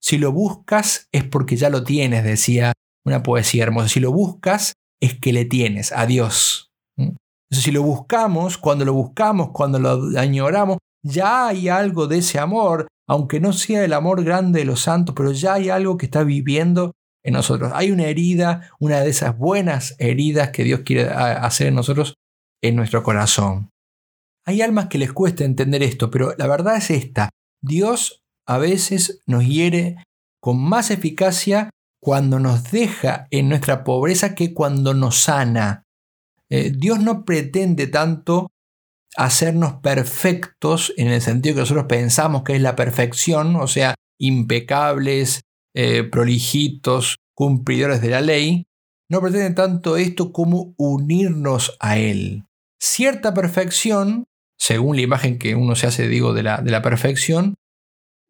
Si 0.00 0.18
lo 0.18 0.32
buscas 0.32 1.08
es 1.12 1.24
porque 1.24 1.56
ya 1.56 1.70
lo 1.70 1.84
tienes, 1.84 2.24
decía 2.24 2.72
una 3.04 3.22
poesía 3.22 3.64
hermosa. 3.64 3.88
Si 3.88 4.00
lo 4.00 4.12
buscas 4.12 4.74
es 5.00 5.18
que 5.18 5.32
le 5.32 5.44
tienes 5.44 5.92
a 5.92 6.06
Dios. 6.06 6.70
Si 7.50 7.70
lo 7.70 7.82
buscamos, 7.82 8.58
cuando 8.58 8.84
lo 8.84 8.94
buscamos, 8.94 9.50
cuando 9.52 9.78
lo 9.78 10.18
añoramos, 10.18 10.78
ya 11.06 11.48
hay 11.48 11.68
algo 11.68 12.06
de 12.06 12.18
ese 12.18 12.38
amor, 12.38 12.88
aunque 13.08 13.40
no 13.40 13.52
sea 13.52 13.84
el 13.84 13.92
amor 13.92 14.24
grande 14.24 14.60
de 14.60 14.64
los 14.64 14.80
santos, 14.80 15.14
pero 15.16 15.32
ya 15.32 15.54
hay 15.54 15.70
algo 15.70 15.96
que 15.96 16.06
está 16.06 16.24
viviendo 16.24 16.92
en 17.24 17.34
nosotros. 17.34 17.72
Hay 17.74 17.90
una 17.90 18.06
herida, 18.06 18.70
una 18.78 19.00
de 19.00 19.10
esas 19.10 19.36
buenas 19.36 19.94
heridas 19.98 20.50
que 20.50 20.64
Dios 20.64 20.80
quiere 20.80 21.08
hacer 21.08 21.68
en 21.68 21.74
nosotros, 21.74 22.14
en 22.62 22.76
nuestro 22.76 23.02
corazón. 23.02 23.70
Hay 24.44 24.62
almas 24.62 24.86
que 24.86 24.98
les 24.98 25.12
cuesta 25.12 25.44
entender 25.44 25.82
esto, 25.82 26.10
pero 26.10 26.34
la 26.36 26.46
verdad 26.46 26.76
es 26.76 26.90
esta. 26.90 27.30
Dios 27.62 28.22
a 28.46 28.58
veces 28.58 29.20
nos 29.26 29.44
hiere 29.44 29.96
con 30.40 30.58
más 30.58 30.90
eficacia 30.90 31.70
cuando 32.00 32.38
nos 32.38 32.70
deja 32.70 33.26
en 33.30 33.48
nuestra 33.48 33.82
pobreza 33.82 34.34
que 34.34 34.54
cuando 34.54 34.94
nos 34.94 35.16
sana. 35.16 35.82
Eh, 36.48 36.72
Dios 36.76 37.00
no 37.00 37.24
pretende 37.24 37.88
tanto 37.88 38.48
hacernos 39.16 39.74
perfectos 39.82 40.92
en 40.96 41.08
el 41.08 41.20
sentido 41.20 41.54
que 41.54 41.60
nosotros 41.60 41.86
pensamos 41.88 42.42
que 42.42 42.56
es 42.56 42.60
la 42.60 42.76
perfección, 42.76 43.56
o 43.56 43.66
sea, 43.66 43.94
impecables, 44.18 45.42
eh, 45.74 46.04
prolijitos, 46.04 47.16
cumplidores 47.34 48.00
de 48.00 48.10
la 48.10 48.20
ley, 48.20 48.66
no 49.10 49.20
pretende 49.20 49.50
tanto 49.50 49.96
esto 49.96 50.32
como 50.32 50.74
unirnos 50.76 51.76
a 51.80 51.98
Él. 51.98 52.44
Cierta 52.80 53.34
perfección, 53.34 54.24
según 54.58 54.96
la 54.96 55.02
imagen 55.02 55.38
que 55.38 55.54
uno 55.54 55.76
se 55.76 55.86
hace, 55.86 56.08
digo, 56.08 56.34
de 56.34 56.42
la, 56.42 56.58
de 56.58 56.70
la 56.70 56.82
perfección, 56.82 57.54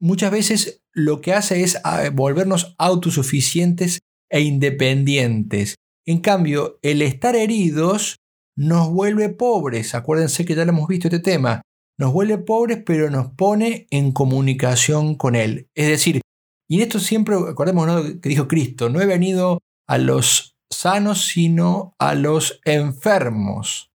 muchas 0.00 0.30
veces 0.30 0.82
lo 0.92 1.20
que 1.20 1.32
hace 1.32 1.62
es 1.62 1.78
ah, 1.84 2.10
volvernos 2.12 2.74
autosuficientes 2.78 4.00
e 4.30 4.40
independientes. 4.40 5.76
En 6.04 6.20
cambio, 6.20 6.78
el 6.82 7.02
estar 7.02 7.36
heridos 7.36 8.16
nos 8.56 8.90
vuelve 8.90 9.28
pobres. 9.28 9.94
Acuérdense 9.94 10.44
que 10.44 10.54
ya 10.54 10.64
lo 10.64 10.72
hemos 10.72 10.88
visto 10.88 11.08
este 11.08 11.20
tema. 11.20 11.62
Nos 11.98 12.12
vuelve 12.12 12.38
pobres, 12.38 12.82
pero 12.84 13.10
nos 13.10 13.30
pone 13.32 13.86
en 13.90 14.12
comunicación 14.12 15.14
con 15.14 15.34
Él. 15.34 15.68
Es 15.74 15.88
decir, 15.88 16.20
y 16.68 16.82
esto 16.82 16.98
siempre, 16.98 17.36
acordémonos 17.36 18.16
que 18.20 18.28
dijo 18.28 18.48
Cristo, 18.48 18.88
no 18.88 19.00
he 19.00 19.06
venido 19.06 19.60
a 19.88 19.98
los 19.98 20.56
sanos, 20.72 21.26
sino 21.26 21.94
a 21.98 22.14
los 22.14 22.60
enfermos. 22.64 23.90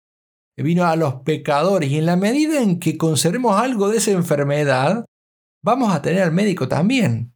Vino 0.57 0.85
a 0.85 0.95
los 0.95 1.15
pecadores. 1.23 1.89
Y 1.89 1.97
en 1.97 2.05
la 2.05 2.15
medida 2.15 2.61
en 2.61 2.79
que 2.79 2.97
conservemos 2.97 3.59
algo 3.59 3.89
de 3.89 3.97
esa 3.97 4.11
enfermedad, 4.11 5.05
vamos 5.63 5.93
a 5.93 6.01
tener 6.01 6.21
al 6.21 6.31
médico 6.31 6.67
también. 6.67 7.33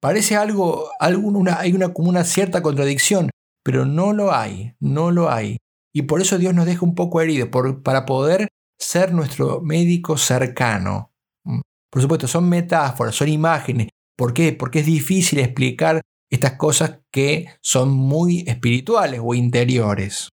Parece 0.00 0.34
algo, 0.34 0.90
hay 0.98 1.14
una, 1.14 1.92
como 1.92 2.08
una 2.08 2.24
cierta 2.24 2.62
contradicción. 2.62 3.30
pero 3.64 3.84
no 3.84 4.12
lo 4.12 4.34
hay, 4.34 4.74
no 4.80 5.10
lo 5.10 5.30
hay. 5.30 5.58
Y 5.94 6.02
por 6.02 6.20
eso 6.20 6.38
Dios 6.38 6.54
nos 6.54 6.66
deja 6.66 6.84
un 6.84 6.94
poco 6.94 7.20
heridos, 7.20 7.50
para 7.82 8.06
poder 8.06 8.48
ser 8.78 9.12
nuestro 9.12 9.60
médico 9.60 10.16
cercano. 10.16 11.12
Mm. 11.44 11.60
Por 11.90 12.02
supuesto, 12.02 12.26
son 12.26 12.48
metáforas, 12.48 13.14
son 13.14 13.28
imágenes. 13.28 13.88
¿Por 14.16 14.32
qué? 14.32 14.52
Porque 14.52 14.80
es 14.80 14.86
difícil 14.86 15.38
explicar 15.38 16.00
estas 16.30 16.52
cosas 16.52 17.00
que 17.12 17.46
son 17.60 17.90
muy 17.90 18.44
espirituales 18.46 19.20
o 19.22 19.34
interiores. 19.34 20.30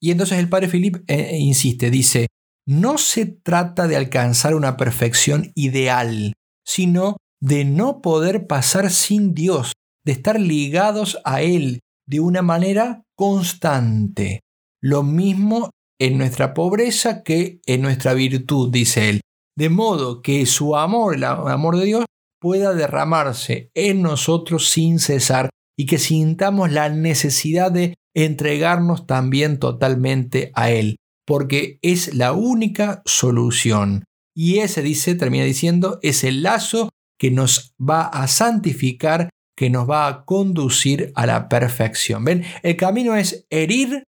Y 0.00 0.10
entonces 0.10 0.38
el 0.38 0.48
padre 0.48 0.68
Philip 0.68 1.04
eh, 1.08 1.36
insiste, 1.38 1.90
dice, 1.90 2.28
no 2.66 2.98
se 2.98 3.26
trata 3.26 3.88
de 3.88 3.96
alcanzar 3.96 4.54
una 4.54 4.76
perfección 4.76 5.52
ideal, 5.54 6.34
sino 6.64 7.16
de 7.40 7.64
no 7.64 8.00
poder 8.00 8.46
pasar 8.46 8.90
sin 8.90 9.34
Dios, 9.34 9.72
de 10.04 10.12
estar 10.12 10.40
ligados 10.40 11.18
a 11.24 11.42
Él 11.42 11.80
de 12.06 12.20
una 12.20 12.42
manera 12.42 13.02
constante. 13.16 14.40
Lo 14.82 15.02
mismo 15.02 15.70
en 16.00 16.18
nuestra 16.18 16.54
pobreza 16.54 17.22
que 17.22 17.60
en 17.66 17.82
nuestra 17.82 18.14
virtud, 18.14 18.70
dice 18.72 19.08
Él. 19.08 19.20
De 19.56 19.68
modo 19.68 20.22
que 20.22 20.44
su 20.46 20.76
amor, 20.76 21.14
el 21.14 21.24
amor 21.24 21.78
de 21.78 21.84
Dios, 21.84 22.04
pueda 22.40 22.74
derramarse 22.74 23.70
en 23.74 24.02
nosotros 24.02 24.68
sin 24.68 24.98
cesar 24.98 25.50
y 25.78 25.86
que 25.86 25.98
sintamos 25.98 26.72
la 26.72 26.88
necesidad 26.88 27.70
de 27.70 27.94
entregarnos 28.14 29.06
también 29.06 29.58
totalmente 29.58 30.50
a 30.54 30.70
Él, 30.70 30.96
porque 31.24 31.78
es 31.82 32.14
la 32.14 32.32
única 32.32 33.02
solución. 33.04 34.04
Y 34.34 34.58
ese, 34.58 34.82
dice, 34.82 35.14
termina 35.14 35.44
diciendo, 35.44 36.00
es 36.02 36.24
el 36.24 36.42
lazo 36.42 36.88
que 37.18 37.30
nos 37.30 37.74
va 37.78 38.02
a 38.02 38.26
santificar, 38.26 39.30
que 39.56 39.70
nos 39.70 39.88
va 39.88 40.08
a 40.08 40.24
conducir 40.24 41.12
a 41.14 41.26
la 41.26 41.48
perfección. 41.48 42.24
¿Ven? 42.24 42.44
El 42.62 42.76
camino 42.76 43.14
es 43.14 43.46
herir 43.50 44.02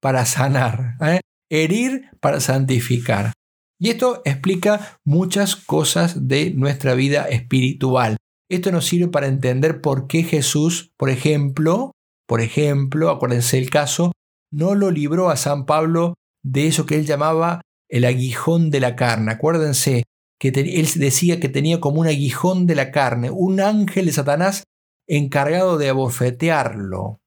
para 0.00 0.24
sanar, 0.26 0.96
¿eh? 1.00 1.20
herir 1.50 2.10
para 2.20 2.40
santificar. 2.40 3.32
Y 3.80 3.90
esto 3.90 4.22
explica 4.24 4.98
muchas 5.04 5.56
cosas 5.56 6.28
de 6.28 6.50
nuestra 6.50 6.94
vida 6.94 7.28
espiritual. 7.28 8.16
Esto 8.50 8.72
nos 8.72 8.86
sirve 8.86 9.08
para 9.08 9.28
entender 9.28 9.80
por 9.80 10.08
qué 10.08 10.24
Jesús, 10.24 10.90
por 10.96 11.10
ejemplo, 11.10 11.92
por 12.26 12.40
ejemplo, 12.40 13.10
acuérdense 13.10 13.58
el 13.58 13.70
caso, 13.70 14.12
no 14.52 14.74
lo 14.74 14.90
libró 14.90 15.30
a 15.30 15.36
San 15.36 15.64
Pablo 15.64 16.14
de 16.42 16.66
eso 16.66 16.86
que 16.86 16.96
él 16.96 17.06
llamaba 17.06 17.60
el 17.88 18.04
aguijón 18.04 18.70
de 18.70 18.80
la 18.80 18.96
carne. 18.96 19.32
Acuérdense 19.32 20.04
que 20.40 20.48
él 20.48 20.88
decía 20.96 21.40
que 21.40 21.48
tenía 21.48 21.80
como 21.80 22.00
un 22.00 22.06
aguijón 22.06 22.66
de 22.66 22.74
la 22.74 22.90
carne, 22.90 23.30
un 23.30 23.60
ángel 23.60 24.06
de 24.06 24.12
Satanás 24.12 24.64
encargado 25.06 25.78
de 25.78 25.88
abofetearlo. 25.88 27.18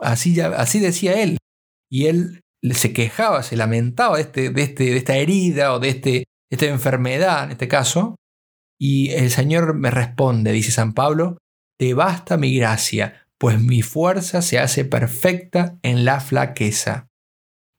Así, 0.00 0.40
así 0.40 0.78
decía 0.78 1.20
él. 1.20 1.38
Y 1.90 2.06
él 2.06 2.42
se 2.72 2.92
quejaba, 2.92 3.42
se 3.42 3.56
lamentaba 3.56 4.16
de, 4.16 4.22
este, 4.22 4.50
de, 4.50 4.62
este, 4.62 4.84
de 4.84 4.96
esta 4.96 5.16
herida 5.16 5.72
o 5.74 5.78
de 5.78 5.88
este, 5.88 6.24
esta 6.50 6.66
enfermedad 6.66 7.44
en 7.44 7.52
este 7.52 7.68
caso. 7.68 8.16
Y 8.80 9.10
el 9.10 9.30
Señor 9.30 9.74
me 9.74 9.90
responde, 9.90 10.52
dice 10.52 10.70
San 10.70 10.92
Pablo, 10.92 11.38
te 11.78 11.94
basta 11.94 12.36
mi 12.36 12.56
gracia, 12.56 13.26
pues 13.38 13.60
mi 13.60 13.82
fuerza 13.82 14.42
se 14.42 14.58
hace 14.58 14.84
perfecta 14.84 15.78
en 15.82 16.04
la 16.04 16.20
flaqueza. 16.20 17.08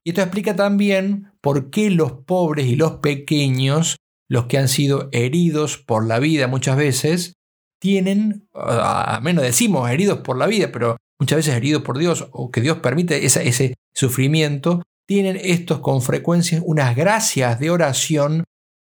Y 0.05 0.11
esto 0.11 0.21
explica 0.21 0.55
también 0.55 1.31
por 1.41 1.69
qué 1.69 1.89
los 1.89 2.13
pobres 2.13 2.67
y 2.67 2.75
los 2.75 2.93
pequeños, 2.97 3.97
los 4.29 4.45
que 4.45 4.57
han 4.57 4.67
sido 4.67 5.09
heridos 5.11 5.77
por 5.77 6.05
la 6.05 6.19
vida 6.19 6.47
muchas 6.47 6.77
veces, 6.77 7.33
tienen, 7.81 8.47
a 8.53 9.19
menos 9.21 9.43
decimos 9.43 9.89
heridos 9.89 10.19
por 10.19 10.37
la 10.37 10.47
vida, 10.47 10.69
pero 10.71 10.97
muchas 11.19 11.37
veces 11.37 11.55
heridos 11.55 11.83
por 11.83 11.97
Dios 11.97 12.27
o 12.31 12.51
que 12.51 12.61
Dios 12.61 12.79
permite 12.79 13.25
ese 13.25 13.75
sufrimiento, 13.99 14.83
tienen 15.07 15.39
estos 15.41 15.79
con 15.79 16.01
frecuencia 16.01 16.61
unas 16.63 16.95
gracias 16.95 17.59
de 17.59 17.69
oración 17.69 18.43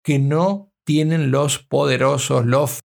que 0.04 0.18
no 0.18 0.70
tienen 0.84 1.30
los 1.30 1.58
poderosos, 1.58 2.44
los 2.44 2.80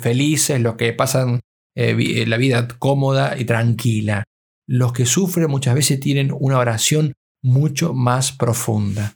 felices, 0.00 0.60
los 0.60 0.76
que 0.76 0.92
pasan 0.92 1.40
eh, 1.76 2.24
la 2.26 2.36
vida 2.36 2.66
cómoda 2.78 3.38
y 3.38 3.44
tranquila. 3.44 4.24
Los 4.68 4.92
que 4.92 5.06
sufren 5.06 5.50
muchas 5.50 5.74
veces 5.74 6.00
tienen 6.00 6.30
una 6.38 6.58
oración 6.58 7.12
mucho 7.42 7.92
más 7.94 8.32
profunda. 8.32 9.14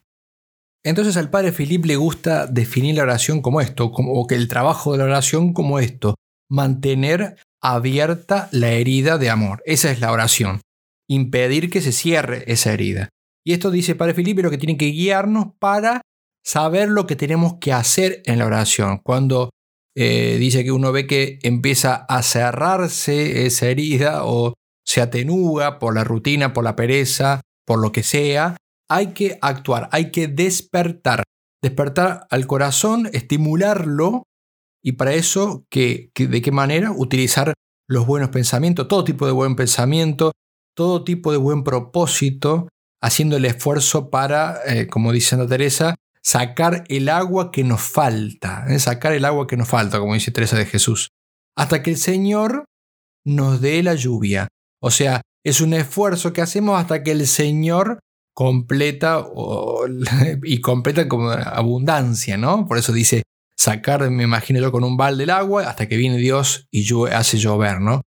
Entonces 0.85 1.17
al 1.17 1.31
padre 1.31 1.53
Filipe 1.53 1.89
le 1.89 1.97
gusta 1.97 2.47
definir 2.47 2.97
la 2.97 3.03
oración 3.03 3.43
como 3.43 3.61
esto, 3.61 3.93
como, 3.93 4.27
que 4.27 4.35
el 4.35 4.49
trabajo 4.49 4.93
de 4.93 4.99
la 4.99 5.05
oración 5.05 5.53
como 5.53 5.79
esto, 5.79 6.15
mantener 6.49 7.37
abierta 7.63 8.49
la 8.53 8.71
herida 8.71 9.19
de 9.19 9.31
amor. 9.31 9.63
Esa 9.67 9.91
es 9.91 10.01
la 10.01 10.13
oración 10.13 10.61
impedir 11.11 11.71
que 11.71 11.81
se 11.81 11.93
cierre 11.93 12.45
esa 12.47 12.73
herida. 12.73 13.09
Y 13.45 13.53
esto 13.53 13.71
dice 13.71 13.97
Padre 13.97 14.15
Felipe 14.15 14.43
lo 14.43 14.51
que 14.51 14.59
tiene 14.59 14.77
que 14.77 14.87
guiarnos 14.87 15.49
para 15.59 16.03
saber 16.45 16.89
lo 16.89 17.07
que 17.07 17.17
tenemos 17.17 17.55
que 17.61 17.73
hacer 17.73 18.23
en 18.27 18.39
la 18.39 18.47
oración. 18.47 19.01
Cuando 19.03 19.51
eh, 19.97 20.37
dice 20.39 20.63
que 20.63 20.71
uno 20.71 20.93
ve 20.93 21.07
que 21.07 21.41
empieza 21.43 21.95
a 22.09 22.23
cerrarse 22.23 23.47
esa 23.47 23.67
herida 23.67 24.25
o 24.25 24.55
se 24.87 25.01
atenúa 25.01 25.79
por 25.81 25.95
la 25.95 26.05
rutina, 26.05 26.53
por 26.53 26.63
la 26.63 26.77
pereza, 26.77 27.41
por 27.67 27.81
lo 27.81 27.91
que 27.91 28.05
sea, 28.05 28.57
hay 28.89 29.09
que 29.09 29.39
actuar, 29.43 29.89
hay 29.93 30.11
que 30.13 30.29
despertar. 30.29 31.25
Despertar 31.63 32.27
al 32.31 32.47
corazón, 32.47 33.11
estimularlo 33.13 34.23
y 34.83 34.93
para 34.93 35.13
eso, 35.13 35.65
¿de 35.71 36.11
qué 36.43 36.53
manera? 36.53 36.91
Utilizar 36.93 37.53
los 37.89 38.07
buenos 38.07 38.31
pensamientos, 38.31 38.89
todo 38.89 39.05
tipo 39.05 39.27
de 39.27 39.33
buen 39.33 39.57
pensamiento, 39.57 40.33
todo 40.81 41.05
tipo 41.05 41.31
de 41.31 41.37
buen 41.37 41.63
propósito, 41.63 42.71
haciendo 43.03 43.37
el 43.37 43.45
esfuerzo 43.45 44.09
para, 44.09 44.61
eh, 44.65 44.87
como 44.87 45.13
dice 45.13 45.37
Santa 45.37 45.47
Teresa, 45.47 45.97
sacar 46.23 46.85
el 46.89 47.11
agua 47.11 47.51
que 47.51 47.65
nos 47.65 47.83
falta, 47.83 48.65
¿eh? 48.67 48.79
sacar 48.79 49.13
el 49.13 49.27
agua 49.27 49.47
que 49.47 49.59
nos 49.59 49.69
falta, 49.69 49.99
como 49.99 50.15
dice 50.15 50.31
Teresa 50.31 50.57
de 50.57 50.65
Jesús, 50.65 51.11
hasta 51.55 51.83
que 51.83 51.91
el 51.91 51.99
Señor 51.99 52.65
nos 53.27 53.61
dé 53.61 53.83
la 53.83 53.95
lluvia. 53.95 54.49
O 54.81 54.91
sea, 54.91 55.21
es 55.45 55.61
un 55.61 55.75
esfuerzo 55.75 56.33
que 56.33 56.41
hacemos 56.41 56.81
hasta 56.81 57.03
que 57.03 57.11
el 57.11 57.27
Señor 57.27 57.99
completa 58.35 59.23
y 60.45 60.63
completa 60.63 61.09
como 61.09 61.29
abundancia, 61.29 62.39
¿no? 62.39 62.67
Por 62.67 62.79
eso 62.79 62.95
dice 62.95 63.25
sacar, 63.55 64.11
me 64.11 64.23
imagino 64.23 64.61
yo, 64.61 64.73
con 64.73 64.85
un 64.85 64.97
balde 64.97 65.25
el 65.25 65.31
agua 65.31 65.69
hasta 65.69 65.87
que 65.89 65.99
viene 65.99 66.17
Dios 66.17 66.69
y 66.71 66.89
hace 67.13 67.37
llover, 67.37 67.83
¿no? 67.83 68.01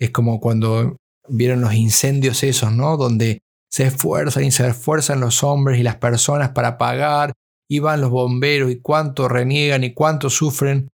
Es 0.00 0.08
como 0.08 0.40
cuando 0.40 0.96
vieron 1.28 1.60
los 1.60 1.74
incendios 1.74 2.42
esos, 2.42 2.72
¿no? 2.72 2.96
Donde 2.96 3.42
se 3.70 3.86
esfuerzan 3.86 4.44
y 4.44 4.50
se 4.50 4.68
esfuerzan 4.68 5.20
los 5.20 5.42
hombres 5.42 5.78
y 5.78 5.82
las 5.82 5.96
personas 5.96 6.50
para 6.50 6.68
apagar, 6.68 7.32
y 7.68 7.78
van 7.78 8.00
los 8.00 8.10
bomberos 8.10 8.70
y 8.70 8.80
cuánto 8.80 9.28
reniegan 9.28 9.84
y 9.84 9.94
cuánto 9.94 10.30
sufren. 10.30 10.90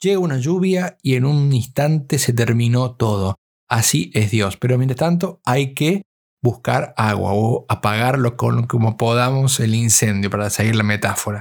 Llega 0.00 0.18
una 0.18 0.38
lluvia 0.38 0.96
y 1.02 1.14
en 1.14 1.24
un 1.24 1.52
instante 1.52 2.18
se 2.18 2.32
terminó 2.32 2.96
todo. 2.96 3.36
Así 3.68 4.10
es 4.14 4.30
Dios. 4.30 4.56
Pero 4.56 4.78
mientras 4.78 4.98
tanto 4.98 5.40
hay 5.44 5.74
que 5.74 6.02
buscar 6.42 6.94
agua 6.96 7.32
o 7.34 7.66
apagarlo 7.68 8.36
con, 8.36 8.66
como 8.66 8.96
podamos 8.96 9.60
el 9.60 9.74
incendio, 9.74 10.30
para 10.30 10.50
seguir 10.50 10.76
la 10.76 10.84
metáfora. 10.84 11.40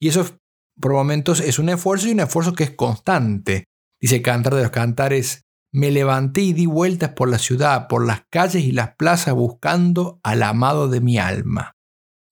Y 0.00 0.08
eso 0.08 0.26
por 0.80 0.92
momentos 0.92 1.40
es 1.40 1.58
un 1.58 1.70
esfuerzo 1.70 2.08
y 2.08 2.12
un 2.12 2.20
esfuerzo 2.20 2.54
que 2.54 2.64
es 2.64 2.70
constante. 2.70 3.64
Dice 4.00 4.22
Cantar 4.22 4.54
de 4.54 4.62
los 4.62 4.70
Cantares, 4.70 5.42
me 5.72 5.90
levanté 5.90 6.42
y 6.42 6.52
di 6.52 6.66
vueltas 6.66 7.10
por 7.10 7.28
la 7.28 7.38
ciudad, 7.38 7.88
por 7.88 8.06
las 8.06 8.22
calles 8.30 8.64
y 8.64 8.72
las 8.72 8.94
plazas 8.96 9.34
buscando 9.34 10.20
al 10.22 10.42
amado 10.42 10.88
de 10.88 11.00
mi 11.00 11.18
alma. 11.18 11.72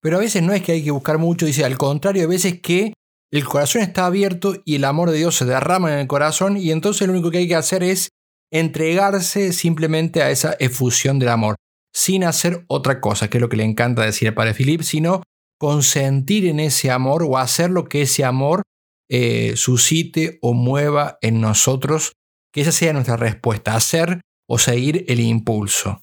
Pero 0.00 0.16
a 0.16 0.20
veces 0.20 0.42
no 0.42 0.52
es 0.52 0.62
que 0.62 0.72
hay 0.72 0.84
que 0.84 0.90
buscar 0.90 1.18
mucho, 1.18 1.46
dice 1.46 1.64
al 1.64 1.76
contrario, 1.76 2.24
a 2.24 2.28
veces 2.28 2.60
que 2.60 2.92
el 3.32 3.44
corazón 3.44 3.82
está 3.82 4.06
abierto 4.06 4.54
y 4.64 4.76
el 4.76 4.84
amor 4.84 5.10
de 5.10 5.18
Dios 5.18 5.34
se 5.34 5.44
derrama 5.44 5.92
en 5.92 5.98
el 5.98 6.06
corazón 6.06 6.56
y 6.56 6.70
entonces 6.70 7.06
lo 7.06 7.12
único 7.12 7.30
que 7.30 7.38
hay 7.38 7.48
que 7.48 7.56
hacer 7.56 7.82
es 7.82 8.10
entregarse 8.52 9.52
simplemente 9.52 10.22
a 10.22 10.30
esa 10.30 10.56
efusión 10.60 11.18
del 11.18 11.30
amor, 11.30 11.56
sin 11.92 12.24
hacer 12.24 12.64
otra 12.68 13.00
cosa, 13.00 13.28
que 13.28 13.38
es 13.38 13.42
lo 13.42 13.48
que 13.48 13.56
le 13.56 13.64
encanta 13.64 14.02
decir 14.02 14.28
al 14.28 14.34
Padre 14.34 14.54
Philip, 14.54 14.82
sino 14.82 15.22
consentir 15.58 16.46
en 16.46 16.60
ese 16.60 16.90
amor 16.90 17.24
o 17.24 17.38
hacer 17.38 17.70
lo 17.70 17.86
que 17.86 18.02
ese 18.02 18.24
amor 18.24 18.62
eh, 19.08 19.54
suscite 19.56 20.38
o 20.40 20.52
mueva 20.52 21.18
en 21.20 21.40
nosotros 21.40 22.12
que 22.56 22.62
esa 22.62 22.72
sea 22.72 22.94
nuestra 22.94 23.18
respuesta, 23.18 23.74
hacer 23.74 24.22
o 24.48 24.58
seguir 24.58 25.04
el 25.08 25.20
impulso. 25.20 26.00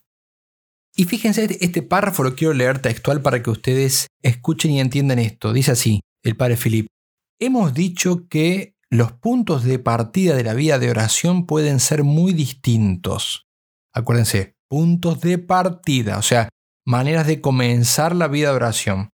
Y 0.95 1.05
fíjense, 1.05 1.45
este, 1.61 1.81
párrafo 1.81 2.21
lo 2.21 2.35
quiero 2.35 2.53
leer 2.53 2.77
textual 2.77 3.23
para 3.23 3.41
que 3.41 3.49
ustedes 3.49 4.05
escuchen 4.21 4.69
y 4.69 4.79
entiendan 4.79 5.17
esto. 5.17 5.51
Dice 5.51 5.71
así, 5.71 6.01
el 6.21 6.37
padre 6.37 6.55
Filip. 6.55 6.85
Hemos 7.39 7.73
dicho 7.73 8.27
que 8.29 8.75
los 8.91 9.13
puntos 9.13 9.63
de 9.63 9.79
partida 9.79 10.35
de 10.35 10.43
la 10.43 10.53
vida 10.53 10.77
de 10.77 10.91
oración 10.91 11.47
pueden 11.47 11.79
ser 11.79 12.03
muy 12.03 12.33
distintos. 12.33 13.47
Acuérdense, 13.91 14.53
puntos 14.69 15.21
de 15.21 15.39
partida, 15.39 16.19
o 16.19 16.21
sea, 16.21 16.49
maneras 16.85 17.25
de 17.25 17.41
comenzar 17.41 18.15
la 18.15 18.27
vida 18.27 18.49
de 18.49 18.57
oración. 18.57 19.09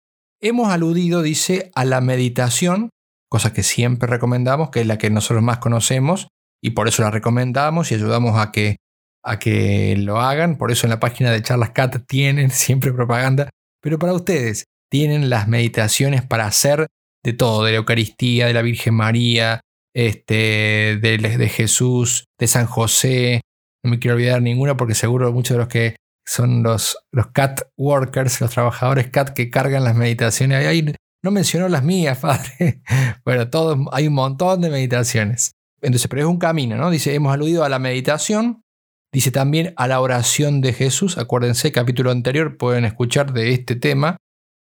Hemos 0.40 0.68
aludido, 0.68 1.20
dice, 1.20 1.72
a 1.74 1.84
la 1.84 2.00
meditación, 2.00 2.90
cosa 3.28 3.52
que 3.52 3.64
siempre 3.64 4.06
recomendamos, 4.06 4.70
que 4.70 4.82
es 4.82 4.86
la 4.86 4.98
que 4.98 5.10
nosotros 5.10 5.42
más 5.42 5.58
conocemos, 5.58 6.28
y 6.64 6.70
por 6.70 6.88
eso 6.88 7.02
la 7.02 7.10
recomendamos 7.10 7.92
y 7.92 7.94
ayudamos 7.94 8.40
a 8.40 8.50
que 8.50 8.76
a 9.22 9.38
que 9.38 9.96
lo 9.98 10.20
hagan. 10.20 10.56
Por 10.56 10.70
eso 10.70 10.86
en 10.86 10.90
la 10.90 11.00
página 11.00 11.30
de 11.30 11.42
Charlas 11.42 11.70
Cat 11.70 12.06
tienen 12.06 12.50
siempre 12.50 12.92
propaganda. 12.92 13.50
Pero 13.82 13.98
para 13.98 14.14
ustedes, 14.14 14.64
tienen 14.90 15.28
las 15.28 15.46
meditaciones 15.46 16.22
para 16.22 16.46
hacer 16.46 16.86
de 17.22 17.32
todo, 17.34 17.64
de 17.64 17.72
la 17.72 17.78
Eucaristía, 17.78 18.46
de 18.46 18.54
la 18.54 18.62
Virgen 18.62 18.94
María, 18.94 19.60
este, 19.94 20.98
de, 21.00 21.18
de 21.18 21.48
Jesús, 21.50 22.24
de 22.38 22.46
San 22.46 22.66
José. 22.66 23.42
No 23.82 23.90
me 23.90 23.98
quiero 23.98 24.16
olvidar 24.16 24.40
ninguna 24.40 24.76
porque 24.76 24.94
seguro 24.94 25.32
muchos 25.32 25.56
de 25.56 25.58
los 25.58 25.68
que 25.68 25.96
son 26.26 26.62
los, 26.62 26.96
los 27.12 27.26
cat 27.32 27.60
workers, 27.76 28.40
los 28.40 28.50
trabajadores 28.50 29.10
cat 29.10 29.30
que 29.30 29.50
cargan 29.50 29.84
las 29.84 29.96
meditaciones. 29.96 30.66
Ahí 30.66 30.94
no 31.22 31.30
mencionó 31.30 31.68
las 31.68 31.84
mías, 31.84 32.18
padre. 32.22 32.80
bueno, 33.22 33.50
todo, 33.50 33.86
hay 33.92 34.06
un 34.08 34.14
montón 34.14 34.62
de 34.62 34.70
meditaciones. 34.70 35.52
Entonces, 35.84 36.08
pero 36.08 36.22
es 36.22 36.28
un 36.28 36.38
camino, 36.38 36.76
¿no? 36.76 36.90
Dice, 36.90 37.14
hemos 37.14 37.32
aludido 37.32 37.64
a 37.64 37.68
la 37.68 37.78
meditación, 37.78 38.62
dice 39.12 39.30
también 39.30 39.74
a 39.76 39.86
la 39.86 40.00
oración 40.00 40.60
de 40.60 40.72
Jesús. 40.72 41.18
Acuérdense, 41.18 41.72
capítulo 41.72 42.10
anterior 42.10 42.56
pueden 42.56 42.84
escuchar 42.84 43.32
de 43.32 43.52
este 43.52 43.76
tema. 43.76 44.16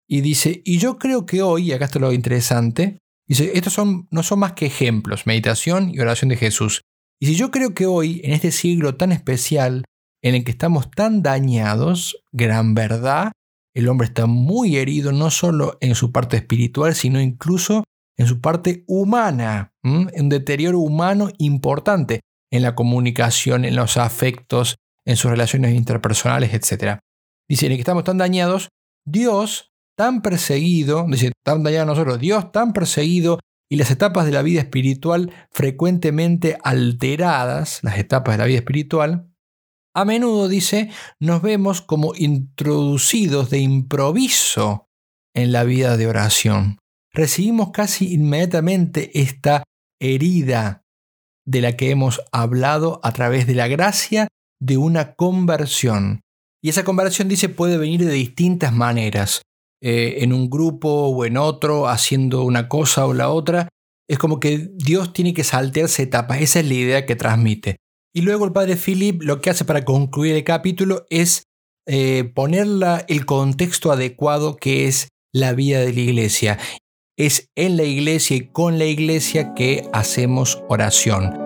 Y 0.08 0.22
dice, 0.22 0.62
y 0.66 0.78
yo 0.78 0.98
creo 1.00 1.26
que 1.26 1.42
hoy, 1.42 1.72
acá 1.72 1.86
está 1.86 2.00
lo 2.00 2.14
interesante, 2.14 3.00
dice, 3.28 3.52
estos 3.56 3.74
son, 3.74 4.08
no 4.12 4.22
son 4.22 4.40
más 4.40 4.54
que 4.54 4.68
ejemplos, 4.68 5.26
meditación 5.26 5.90
y 5.92 6.00
oración 6.00 6.30
de 6.30 6.38
Jesús. 6.38 6.82
Y 7.20 7.28
si 7.28 7.36
yo 7.36 7.50
creo 7.50 7.74
que 7.74 7.86
hoy, 7.86 8.22
en 8.24 8.34
este 8.34 8.52
siglo 8.52 8.98
tan 8.98 9.12
especial, 9.12 9.86
en 10.22 10.36
el 10.36 10.44
que 10.44 10.52
estamos 10.52 10.92
tan 10.92 11.24
dañados, 11.24 12.18
gran 12.32 12.76
verdad, 12.76 13.32
el 13.74 13.90
hombre 13.90 14.08
está 14.08 14.26
muy 14.26 14.78
herido 14.78 15.12
no 15.12 15.32
solo 15.32 15.78
en 15.82 15.96
su 15.96 16.12
parte 16.12 16.38
espiritual, 16.38 16.96
sino 16.96 17.22
incluso 17.22 17.84
en 18.18 18.28
su 18.28 18.42
parte 18.42 18.84
humana, 18.88 19.74
un 19.84 20.30
deterioro 20.30 20.80
humano 20.80 21.30
importante 21.38 22.22
en 22.52 22.62
la 22.62 22.76
comunicación, 22.76 23.66
en 23.66 23.76
los 23.76 23.98
afectos, 23.98 24.78
en 25.06 25.18
sus 25.18 25.32
relaciones 25.32 25.76
interpersonales, 25.76 26.54
etc. 26.54 27.00
Dice, 27.48 27.68
que 27.68 27.76
estamos 27.76 28.04
tan 28.04 28.18
dañados, 28.18 28.70
Dios 29.06 29.72
tan 29.98 30.22
perseguido, 30.22 31.06
dice, 31.10 31.32
tan 31.44 31.64
dañado 31.64 31.86
nosotros, 31.86 32.20
Dios 32.20 32.52
tan 32.52 32.74
perseguido 32.74 33.40
y 33.70 33.78
las 33.78 33.92
etapas 33.92 34.26
de 34.26 34.32
la 34.32 34.42
vida 34.42 34.62
espiritual 34.62 35.32
frecuentemente 35.52 36.58
alteradas, 36.64 37.80
las 37.84 37.98
etapas 37.98 38.36
de 38.36 38.38
la 38.40 38.46
vida 38.46 38.58
espiritual, 38.58 39.32
a 39.94 40.04
menudo, 40.04 40.50
dice, 40.50 40.90
nos 41.20 41.42
vemos 41.42 41.82
como 41.82 42.14
introducidos 42.16 43.50
de 43.50 43.60
improviso 43.60 44.90
en 45.34 45.54
la 45.54 45.64
vida 45.64 45.96
de 45.96 46.08
oración. 46.08 46.80
Recibimos 47.16 47.72
casi 47.72 48.14
inmediatamente 48.14 49.10
esta 49.22 49.64
herida 50.02 50.84
de 51.48 51.62
la 51.62 51.78
que 51.78 51.90
hemos 51.90 52.22
hablado 52.34 53.00
a 53.04 53.14
través 53.14 53.48
de 53.48 53.56
la 53.56 53.70
gracia 53.70 54.28
de 54.60 54.76
una 54.78 55.16
conversión. 55.16 56.20
Y 56.62 56.70
esa 56.70 56.84
conversión, 56.84 57.30
dice, 57.30 57.48
puede 57.48 57.78
venir 57.78 58.04
de 58.04 58.12
distintas 58.12 58.74
maneras. 58.74 59.44
Eh, 59.82 60.24
en 60.24 60.34
un 60.34 60.50
grupo 60.50 60.90
o 60.90 61.26
en 61.26 61.38
otro, 61.38 61.88
haciendo 61.88 62.44
una 62.44 62.68
cosa 62.68 63.06
o 63.06 63.14
la 63.14 63.30
otra. 63.30 63.70
Es 64.10 64.18
como 64.18 64.42
que 64.42 64.70
Dios 64.74 65.14
tiene 65.14 65.34
que 65.34 65.46
saltearse 65.46 66.04
etapas. 66.04 66.42
Esa 66.42 66.60
es 66.60 66.68
la 66.68 66.74
idea 66.74 67.06
que 67.06 67.16
transmite. 67.16 67.78
Y 68.14 68.22
luego 68.22 68.44
el 68.44 68.52
padre 68.52 68.76
Philip 68.76 69.22
lo 69.22 69.40
que 69.40 69.52
hace 69.52 69.64
para 69.64 69.86
concluir 69.86 70.36
el 70.36 70.44
capítulo 70.44 71.06
es 71.10 71.44
eh, 71.88 72.26
poner 72.36 72.68
el 73.08 73.26
contexto 73.26 73.92
adecuado 73.92 74.58
que 74.58 74.88
es 74.88 75.08
la 75.34 75.54
vida 75.54 75.80
de 75.80 75.94
la 75.94 76.00
iglesia. 76.02 76.58
Es 77.18 77.50
en 77.56 77.78
la 77.78 77.84
iglesia 77.84 78.36
y 78.36 78.48
con 78.48 78.78
la 78.78 78.84
iglesia 78.84 79.54
que 79.54 79.88
hacemos 79.94 80.62
oración. 80.68 81.40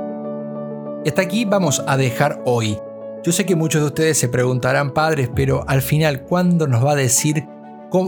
Hasta 1.06 1.22
aquí 1.22 1.46
vamos 1.46 1.84
a 1.86 1.96
dejar 1.96 2.42
hoy. 2.48 2.80
Yo 3.24 3.32
sé 3.32 3.46
que 3.46 3.56
muchos 3.56 3.82
de 3.82 3.88
ustedes 3.90 4.18
se 4.18 4.30
preguntarán, 4.30 4.96
padres, 4.96 5.30
pero 5.36 5.64
al 5.68 5.84
final, 5.84 6.24
¿cuándo 6.24 6.66
nos 6.66 6.84
va 6.84 6.94
a 6.94 6.96
decir 6.96 7.46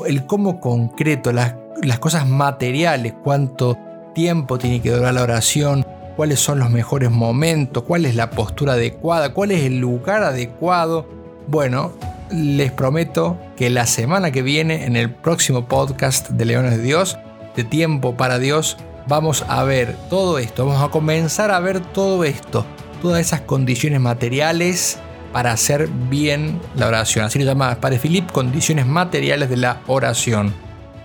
el 0.08 0.26
cómo 0.26 0.60
concreto, 0.60 1.32
las 1.32 2.00
cosas 2.00 2.28
materiales, 2.28 3.13
cuánto 3.24 3.78
tiempo 4.15 4.58
tiene 4.58 4.82
que 4.82 4.89
durar 4.89 5.13
la 5.13 5.21
oración, 5.21 5.86
cuáles 6.15 6.39
son 6.39 6.58
los 6.58 6.71
mejores 6.71 7.12
momentos, 7.12 7.84
cuál 7.84 8.08
es 8.08 8.15
la 8.15 8.32
postura 8.32 8.74
adecuada, 8.74 9.36
cuál 9.36 9.52
es 9.52 9.65
el 9.65 9.78
lugar 9.78 10.24
adecuado. 10.24 11.08
Bueno, 11.45 11.91
les 12.32 12.71
prometo 12.71 13.38
que 13.56 13.69
la 13.69 13.86
semana 13.86 14.32
que 14.32 14.41
viene, 14.41 14.86
en 14.86 14.95
el 14.95 15.13
próximo 15.13 15.67
podcast 15.67 16.32
de 16.32 16.45
Leones 16.45 16.78
de 16.78 16.82
Dios, 16.82 17.19
de 17.55 17.63
Tiempo 17.63 18.15
para 18.15 18.39
Dios, 18.39 18.77
vamos 19.07 19.43
a 19.47 19.63
ver 19.63 19.95
todo 20.09 20.39
esto, 20.39 20.65
vamos 20.65 20.83
a 20.83 20.89
comenzar 20.89 21.51
a 21.51 21.59
ver 21.59 21.79
todo 21.79 22.23
esto, 22.23 22.65
todas 23.01 23.21
esas 23.21 23.41
condiciones 23.41 23.99
materiales 23.99 24.99
para 25.33 25.51
hacer 25.51 25.87
bien 26.09 26.59
la 26.75 26.87
oración. 26.87 27.25
Así 27.25 27.39
lo 27.39 27.45
llama 27.45 27.75
Padre 27.79 27.99
Philip, 27.99 28.31
condiciones 28.31 28.85
materiales 28.85 29.49
de 29.49 29.57
la 29.57 29.81
oración. 29.87 30.53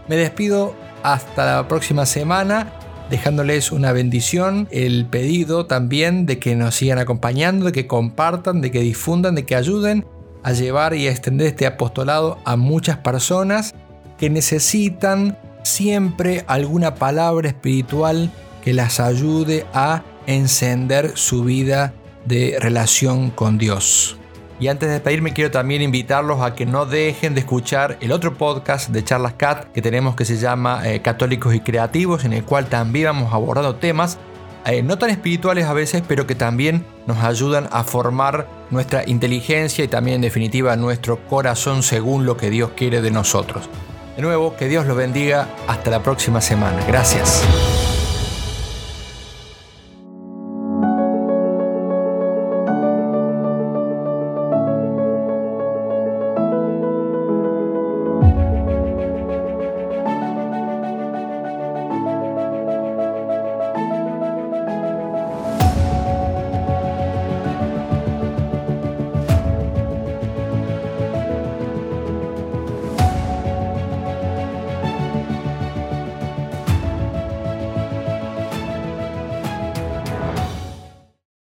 Me 0.09 0.17
despido 0.17 0.75
hasta 1.03 1.57
la 1.57 1.69
próxima 1.69 2.07
semana, 2.07 2.73
dejándoles 3.11 3.71
una 3.71 3.93
bendición, 3.93 4.69
el 4.71 5.07
pedido 5.07 5.67
también 5.67 6.27
de 6.27 6.39
que 6.39 6.57
nos 6.57 6.75
sigan 6.75 6.99
acompañando, 6.99 7.67
de 7.67 7.73
que 7.73 7.87
compartan, 7.87 8.61
de 8.61 8.71
que 8.71 8.81
difundan, 8.81 9.35
de 9.35 9.47
que 9.47 9.55
ayuden 9.55 10.05
a 10.43 10.53
llevar 10.53 10.95
y 10.95 11.09
a 11.09 11.11
extender 11.11 11.49
este 11.49 11.67
apostolado 11.67 12.39
a 12.45 12.57
muchas 12.57 12.99
personas 12.99 13.75
que 14.19 14.31
necesitan 14.31 15.39
siempre 15.67 16.45
alguna 16.47 16.95
palabra 16.95 17.49
espiritual 17.49 18.31
que 18.63 18.73
las 18.73 19.01
ayude 19.01 19.67
a 19.75 20.03
encender 20.27 21.13
su 21.17 21.45
vida 21.45 21.95
de 22.25 22.57
relación 22.61 23.31
con 23.31 23.59
Dios. 23.59 24.17
Y 24.59 24.69
antes 24.69 24.89
de 24.89 24.95
despedirme 24.95 25.35
quiero 25.35 25.51
también 25.51 25.83
invitarlos 25.83 26.41
a 26.41 26.55
que 26.55 26.65
no 26.65 26.87
dejen 26.87 27.35
de 27.35 27.41
escuchar 27.41 27.99
el 28.01 28.11
otro 28.11 28.39
podcast 28.39 28.89
de 28.89 29.05
Charlas 29.05 29.35
Cat 29.35 29.71
que 29.73 29.83
tenemos 29.83 30.17
que 30.17 30.25
se 30.25 30.39
llama 30.39 30.81
eh, 30.89 31.03
Católicos 31.03 31.55
y 31.55 31.61
Creativos, 31.61 32.25
en 32.25 32.33
el 32.33 32.45
cual 32.45 32.67
también 32.67 33.07
vamos 33.07 33.35
abordando 33.35 33.77
temas 33.77 34.19
eh, 34.65 34.83
no 34.83 34.99
tan 34.99 35.11
espirituales 35.11 35.67
a 35.67 35.75
veces, 35.75 36.03
pero 36.09 36.27
que 36.27 36.35
también 36.35 36.85
nos 37.07 37.19
ayudan 37.19 37.69
a 37.71 37.85
formar 37.85 38.49
nuestra 38.71 39.05
inteligencia 39.07 39.85
y 39.85 39.89
también 39.89 40.17
en 40.17 40.23
definitiva 40.23 40.75
nuestro 40.75 41.25
corazón 41.29 41.85
según 41.85 42.27
lo 42.27 42.37
que 42.37 42.51
Dios 42.51 42.71
quiere 42.75 43.01
de 43.01 43.13
nosotros. 43.13 43.69
De 44.17 44.23
nuevo, 44.23 44.57
que 44.57 44.67
Dios 44.67 44.87
los 44.87 44.97
bendiga. 44.97 45.47
Hasta 45.69 45.91
la 45.91 46.03
próxima 46.03 46.41
semana. 46.41 46.83
Gracias. 46.87 47.45